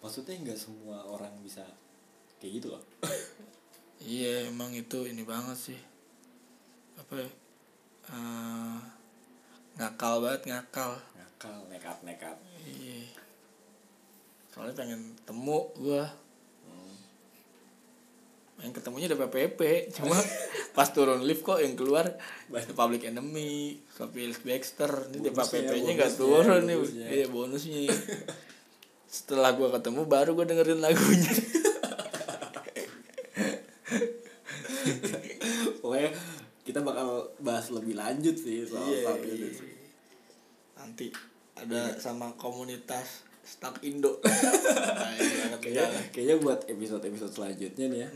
maksudnya 0.02 0.34
nggak 0.34 0.58
semua 0.58 1.06
orang 1.06 1.30
bisa 1.46 1.62
kayak 2.42 2.58
gitu 2.58 2.68
loh 2.74 2.82
iya 4.06 4.50
emang 4.50 4.74
itu 4.74 5.06
ini 5.06 5.22
banget 5.26 5.58
sih. 5.58 5.80
Apa 6.98 7.22
ya 7.22 7.30
eh, 8.12 8.78
ngakal 9.78 10.22
banget 10.22 10.42
ngakal. 10.50 10.98
Ngakal 11.18 11.56
nekat 11.70 11.98
nekat. 12.06 12.38
Iya. 12.66 13.08
Soalnya 14.52 14.76
pengen 14.76 15.02
temu 15.26 15.72
gue 15.78 16.04
yang 18.62 18.78
ketemunya 18.78 19.10
udah 19.10 19.26
PPP 19.26 19.90
cuma 19.90 20.14
pas 20.78 20.86
turun 20.94 21.26
lift 21.26 21.42
kok 21.42 21.58
yang 21.58 21.74
keluar 21.74 22.06
The 22.46 22.78
Public 22.78 23.10
Enemy 23.10 23.82
Sophie 23.90 24.30
Ellis 24.30 24.38
Baxter. 24.46 25.10
Ini 25.10 25.18
The 25.18 25.34
Bonusnya, 25.34 25.66
PP 25.66 25.74
nya 25.82 25.92
nggak 25.98 26.14
turun 26.14 26.62
nih. 26.70 26.78
bonusnya. 26.78 27.08
iya 27.10 27.26
bonusnya. 27.26 27.90
Setelah 29.10 29.58
gua 29.58 29.74
ketemu 29.74 30.06
baru 30.06 30.38
gua 30.38 30.46
dengerin 30.46 30.78
lagunya 30.80 31.34
pokoknya 35.82 36.10
kita 36.64 36.80
bakal 36.86 37.31
bahas 37.42 37.74
lebih 37.74 37.98
lanjut 37.98 38.38
sih 38.38 38.64
soal 38.66 38.88
iya. 38.90 39.12
ini. 39.26 39.50
sih. 39.50 39.72
nanti 40.78 41.14
ada 41.58 41.94
sama 42.02 42.34
komunitas 42.40 43.28
Stuck 43.42 43.82
Indo. 43.84 44.18
Nah, 45.52 45.60
kayaknya 45.60 45.88
kayaknya 46.16 46.36
buat 46.40 46.64
episode 46.72 47.04
episode 47.04 47.34
selanjutnya 47.36 47.86
nih 47.92 48.00
ya. 48.08 48.10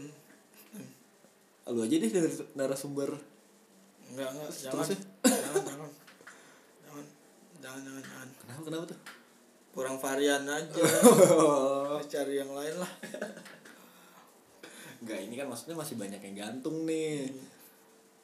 Lu 1.68 1.84
aja 1.84 1.96
deh 2.00 2.08
dari 2.08 2.30
narasumber. 2.56 3.12
Enggak 4.14 4.30
enggak 4.32 4.50
jangan. 4.56 4.86
ya? 4.88 4.98
jangan 5.28 5.62
jangan. 5.68 5.90
Jangan 6.80 7.06
jangan 7.60 7.82
jangan 7.84 8.02
jangan. 8.08 8.28
Kenapa 8.40 8.62
kenapa 8.64 8.86
tuh? 8.88 9.00
Kurang 9.76 9.98
varian 10.00 10.44
aja. 10.48 10.84
Cari 12.16 12.34
yang 12.40 12.52
lain 12.56 12.76
lah. 12.80 12.92
Enggak, 15.04 15.20
ini 15.28 15.34
kan 15.36 15.48
maksudnya 15.52 15.76
masih 15.76 16.00
banyak 16.00 16.22
yang 16.24 16.36
gantung 16.48 16.88
nih. 16.88 17.28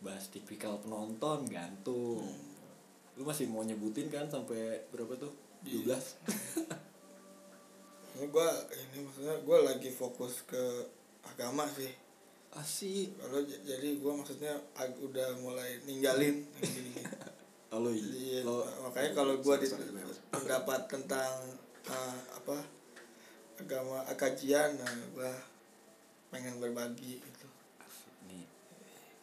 Bahas 0.01 0.27
tipikal 0.27 0.81
penonton 0.81 1.45
gantung. 1.47 2.25
Lu 3.13 3.21
masih 3.21 3.45
mau 3.45 3.61
nyebutin 3.61 4.09
kan 4.09 4.25
sampai 4.25 4.81
berapa 4.89 5.13
tuh? 5.15 5.29
12. 5.61 5.93
ini 8.11 8.25
gua 8.27 8.49
ini 8.67 8.97
maksudnya 9.01 9.35
gua 9.45 9.61
lagi 9.63 9.87
fokus 9.87 10.41
ke 10.43 10.59
agama 11.23 11.63
sih 11.69 11.89
Asik. 12.51 13.15
kalau 13.15 13.39
j- 13.45 13.61
jadi 13.63 14.01
gua 14.01 14.17
maksudnya 14.17 14.51
ag- 14.75 14.97
udah 14.99 15.37
mulai 15.39 15.79
ninggalin 15.85 16.43
gini-gini. 16.59 17.07
Oh, 17.71 17.87
Iya, 17.87 18.43
makanya 18.83 19.15
kalau 19.15 19.39
gua 19.39 19.55
di 19.55 19.69
pendapat 20.27 20.91
tentang 20.91 21.55
uh, 21.87 22.17
apa 22.35 22.57
agama 23.55 24.03
kajian 24.11 24.75
nah 24.75 24.91
pengen 26.27 26.59
berbagi. 26.59 27.21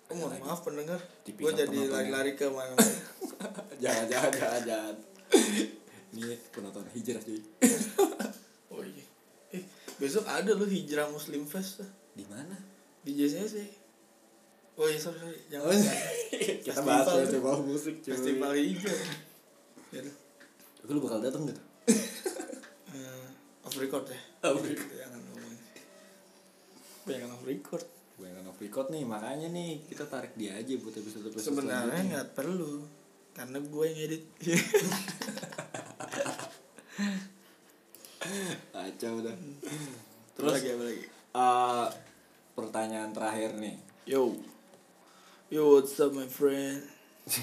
Oh, 0.09 0.17
mohon 0.17 0.41
maaf 0.41 0.65
pendengar, 0.65 0.97
gua 1.37 1.53
jadi 1.53 1.69
yang- 1.69 1.93
lari-lari 1.93 2.33
ke 2.33 2.49
mana? 2.49 2.73
jangan 3.83 4.05
jangan 4.07 4.33
jangan 4.33 4.63
jangan. 4.65 4.95
ini 6.11 6.33
penonton 6.49 6.89
hijrah 6.91 7.21
cuy. 7.21 7.41
Oh 8.73 8.81
iya. 8.81 9.05
Eh 9.51 9.63
besok 9.97 10.25
ada 10.25 10.49
loh 10.51 10.65
hijrah 10.65 11.09
muslim 11.09 11.45
fest. 11.45 11.85
Di 12.11 12.25
mana? 12.25 12.57
Di 13.01 13.13
JCC 13.13 13.69
oh 14.75 14.87
iya 14.87 14.97
sorry 14.97 15.19
sorry. 15.19 15.39
Jangan 15.49 15.77
kita 16.65 16.81
bahas 16.81 17.07
Festival. 17.21 17.57
musik 17.63 18.01
cuy. 18.01 18.11
Festival 18.11 18.53
hijau 18.55 18.97
ya 19.89 20.01
lu 20.87 21.01
bakal 21.01 21.19
datang 21.19 21.45
gitu 21.45 21.63
Eh, 22.89 23.27
off 23.61 23.77
record 23.77 24.05
ya. 24.07 24.17
Off 24.47 24.63
record. 24.63 24.89
jangan 24.95 25.21
ngomong 25.21 25.53
jangan 27.05 27.29
off 27.31 27.45
record. 27.45 27.85
gue 27.85 27.98
record 28.59 28.91
nih 28.91 29.07
makanya 29.07 29.49
nih 29.55 29.87
kita 29.87 30.05
tarik 30.11 30.35
dia 30.35 30.59
aja 30.59 30.75
buat 30.83 30.95
episode 30.99 31.31
episode 31.31 31.55
sebenarnya 31.55 32.03
nggak 32.11 32.29
perlu 32.35 32.83
karena 33.39 33.59
gue 33.63 33.85
yang 33.87 33.99
edit 34.03 34.25
Kacau 38.75 39.23
dah. 39.23 39.37
Terus 40.35 40.51
lagi 40.51 40.69
apa 40.75 40.85
lagi? 40.85 41.05
eh, 41.39 41.89
pertanyaan 42.59 43.11
terakhir 43.15 43.55
nih. 43.57 43.77
Yo 44.11 44.35
yo 45.49 45.79
what's 45.79 45.97
up 46.03 46.11
my 46.13 46.27
friend? 46.27 46.83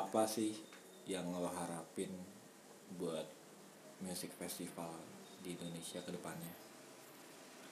Apa 0.00 0.24
sih 0.24 0.56
yang 1.04 1.28
lo 1.36 1.52
harapin 1.52 2.08
buat 2.96 3.28
music 4.00 4.32
festival 4.40 4.88
di 5.44 5.52
Indonesia 5.52 6.00
ke 6.00 6.10
depannya? 6.10 6.54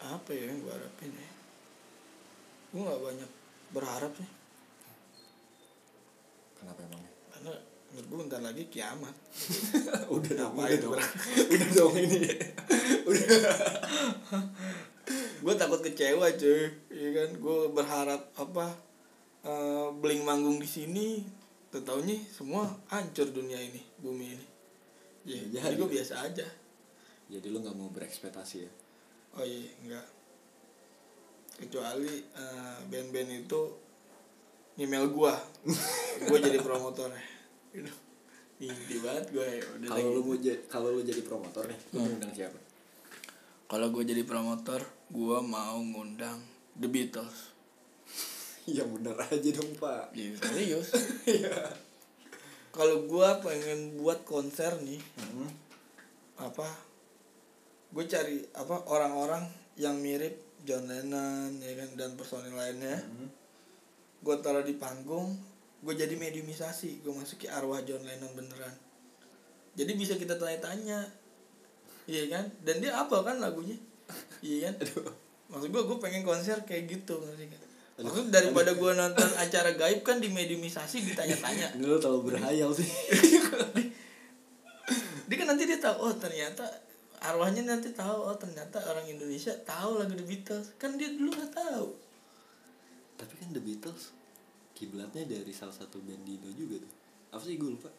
Apa 0.05 0.37
ya 0.37 0.53
yang 0.53 0.61
gue 0.61 0.73
harapin 0.77 1.13
ya 1.17 1.40
gue 2.71 2.81
nggak 2.81 3.03
banyak 3.03 3.31
berharap 3.75 4.13
sih. 4.15 4.31
Kenapa 6.55 6.81
emangnya 6.87 7.13
karena 7.35 7.53
menurut 7.91 8.07
gue 8.07 8.19
bentar 8.23 8.41
lagi 8.43 8.63
kiamat. 8.71 9.15
Udah 10.15 10.33
dong 10.39 10.55
udah 10.55 10.79
dong. 10.79 10.95
Udah 11.51 11.71
dong 11.75 11.95
ini. 11.99 12.31
Gue 15.41 15.55
takut 15.57 15.81
kecewa 15.83 16.31
cuy. 16.37 16.71
Iya 16.93 17.09
kan? 17.17 17.31
Gue 17.43 17.59
berharap 17.75 18.31
apa 18.39 18.67
eh, 19.43 19.89
bling 19.91 20.23
manggung 20.23 20.63
di 20.63 20.69
sini 20.69 21.25
tetaunya 21.71 22.19
semua 22.31 22.67
hancur 22.91 23.31
dunia 23.35 23.59
ini 23.59 23.83
bumi 23.99 24.27
ini. 24.37 24.47
Ya, 25.27 25.39
Ya, 25.51 25.67
jadi 25.67 25.75
gue 25.81 25.89
biasa 25.91 26.31
aja. 26.31 26.47
Jadi 27.31 27.47
lo 27.51 27.63
nggak 27.63 27.75
mau 27.79 27.91
berekspektasi 27.91 28.57
ya? 28.63 28.73
Oh 29.39 29.47
iya 29.47 29.71
enggak 29.83 30.20
kecuali 31.61 32.25
eh, 32.25 32.79
band-band 32.89 33.31
itu 33.37 33.61
email 34.81 35.07
gua. 35.13 35.37
Gua 36.25 36.39
jadi 36.41 36.57
promotornya 36.59 37.21
gitu. 37.71 37.93
Mimpi 38.61 39.01
banget 39.01 39.25
gue 39.33 39.41
ya 39.41 39.65
udah 39.73 39.89
kalau 39.89 40.09
lo 40.13 40.21
mau 40.21 40.37
jadi 40.37 40.61
kalau 40.69 40.89
lo 40.93 41.01
jadi 41.01 41.23
promotor 41.25 41.65
nih 41.65 41.81
mau 41.97 42.05
undang 42.05 42.29
siapa? 42.29 42.61
Kalau 43.65 43.89
gue 43.89 44.05
jadi 44.05 44.21
promotor 44.25 44.81
gua 45.09 45.41
mau 45.41 45.81
ngundang 45.81 46.41
The 46.77 46.89
Beatles. 46.89 47.39
Ya 48.69 48.85
bener 48.85 49.17
aja 49.17 49.51
dong 49.57 49.73
pak. 49.81 50.13
Iya 50.13 50.37
serius. 50.37 50.93
Kalau 52.77 53.09
gua 53.09 53.41
pengen 53.41 53.97
buat 53.97 54.23
konser 54.23 54.77
nih 54.85 55.01
Hmm. 55.17 55.49
apa 56.37 56.69
gue 57.91 58.05
cari 58.07 58.41
apa 58.55 58.77
orang-orang 58.87 59.45
yang 59.77 59.97
mirip 59.99 60.37
John 60.65 60.85
Lennon 60.87 61.61
ya 61.61 61.73
kan 61.79 61.91
dan 61.97 62.11
personil 62.17 62.55
lainnya. 62.55 62.99
Hmm. 63.01 63.29
gue 64.21 64.37
taruh 64.45 64.61
di 64.61 64.77
panggung 64.77 65.33
gue 65.81 65.95
jadi 65.97 66.13
mediumisasi 66.13 67.01
gue 67.01 67.13
masuki 67.17 67.49
arwah 67.49 67.81
John 67.85 68.05
Lennon 68.05 68.33
beneran. 68.37 68.75
Jadi 69.75 69.93
bisa 69.97 70.19
kita 70.21 70.37
tanya-tanya 70.37 71.09
iya 72.05 72.29
kan? 72.29 72.45
Dan 72.61 72.85
dia 72.85 72.97
apa 73.01 73.25
kan 73.25 73.41
lagunya? 73.41 73.81
Iya 74.45 74.69
kan? 74.69 74.75
Maksud 75.57 75.73
gue 75.73 75.83
gue 75.83 75.99
pengen 75.99 76.23
konser 76.23 76.61
kayak 76.69 76.85
gitu 76.89 77.17
ngerti 77.17 77.49
kan 77.49 77.71
maksud 78.01 78.33
daripada 78.33 78.73
gue 78.73 78.93
nonton 78.97 79.29
acara 79.37 79.77
gaib 79.77 80.01
kan 80.01 80.19
di 80.19 80.33
mediumisasi 80.33 81.05
ditanya-tanya. 81.13 81.69
Ini 81.77 81.85
lo 81.85 82.01
terlalu 82.01 82.35
berhayal 82.35 82.73
sih. 82.73 82.89
Dia 85.31 85.37
kan 85.39 85.55
nanti 85.55 85.63
dia 85.63 85.79
tahu 85.79 86.11
oh 86.11 86.15
ternyata 86.19 86.67
arwahnya 87.21 87.69
nanti 87.69 87.93
tahu 87.93 88.33
oh 88.33 88.37
ternyata 88.41 88.81
orang 88.81 89.05
Indonesia 89.05 89.53
tahu 89.63 90.01
lagu 90.01 90.17
The 90.17 90.25
Beatles. 90.25 90.67
Kan 90.81 90.97
dia 90.97 91.13
dulu 91.13 91.29
nggak 91.37 91.53
tahu. 91.53 91.93
Tapi 93.21 93.33
kan 93.37 93.49
The 93.53 93.61
Beatles 93.61 94.17
kiblatnya 94.73 95.29
dari 95.29 95.53
salah 95.53 95.77
satu 95.77 96.01
band 96.01 96.25
di 96.25 96.41
Indo 96.41 96.49
juga 96.57 96.81
tuh. 96.81 96.93
Apa 97.37 97.43
sih? 97.45 97.61
Gue 97.61 97.77
lupa. 97.77 97.93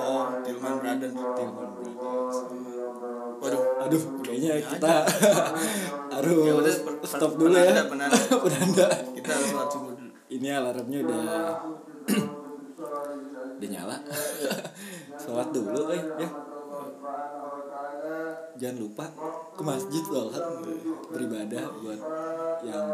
Oh 0.00 0.40
Tillman 0.40 0.80
Brothers. 0.80 1.12
Tillman 1.12 1.68
Brothers. 1.76 2.36
Waduh. 3.44 3.62
Aduh 3.84 4.02
kayaknya 4.24 4.50
punya 4.56 4.68
kita 4.72 4.94
harus 6.08 6.32
Ya 6.48 6.52
udah, 6.56 6.74
per- 6.80 6.98
per- 7.04 7.10
stop 7.12 7.32
dulu 7.36 7.52
ya. 7.52 7.84
penanda, 7.84 7.84
penanda. 7.92 8.18
penanda 8.40 8.86
kita 9.20 9.28
harus 9.28 9.48
sholat 9.52 9.68
subuh 9.68 9.92
dulu. 9.92 10.10
Ini 10.32 10.46
alarmnya 10.56 10.98
udah 11.04 11.24
udah 13.60 13.68
nyala. 13.68 13.96
Sholat 15.24 15.48
dulu 15.54 15.92
eh 15.94 16.02
ya 16.20 16.28
jangan 18.58 18.78
lupa 18.78 19.06
ke 19.54 19.62
masjid 19.62 20.02
sholat 20.02 20.42
beribadah 21.10 21.64
buat 21.82 22.00
yang 22.62 22.86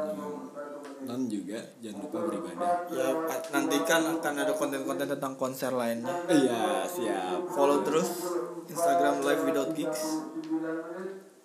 non 1.01 1.25
juga 1.29 1.57
jangan 1.81 2.01
lupa 2.05 2.18
beribadah. 2.29 2.68
Ya 2.92 3.09
nantikan 3.53 4.03
akan 4.20 4.35
ada 4.37 4.53
konten-konten 4.53 5.09
tentang 5.09 5.35
konser 5.37 5.73
lainnya. 5.73 6.12
Iya 6.29 6.85
siap. 6.85 7.49
Follow 7.53 7.83
terus 7.85 8.09
Instagram 8.68 9.20
live 9.25 9.44
without 9.49 9.73
gigs. 9.73 10.20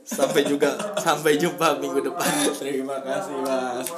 Sampai 0.04 0.44
juga 0.44 0.76
sampai 1.00 1.40
jumpa 1.40 1.80
minggu 1.80 2.04
depan. 2.04 2.28
Terima 2.60 3.00
kasih 3.00 3.36
mas 3.40 3.88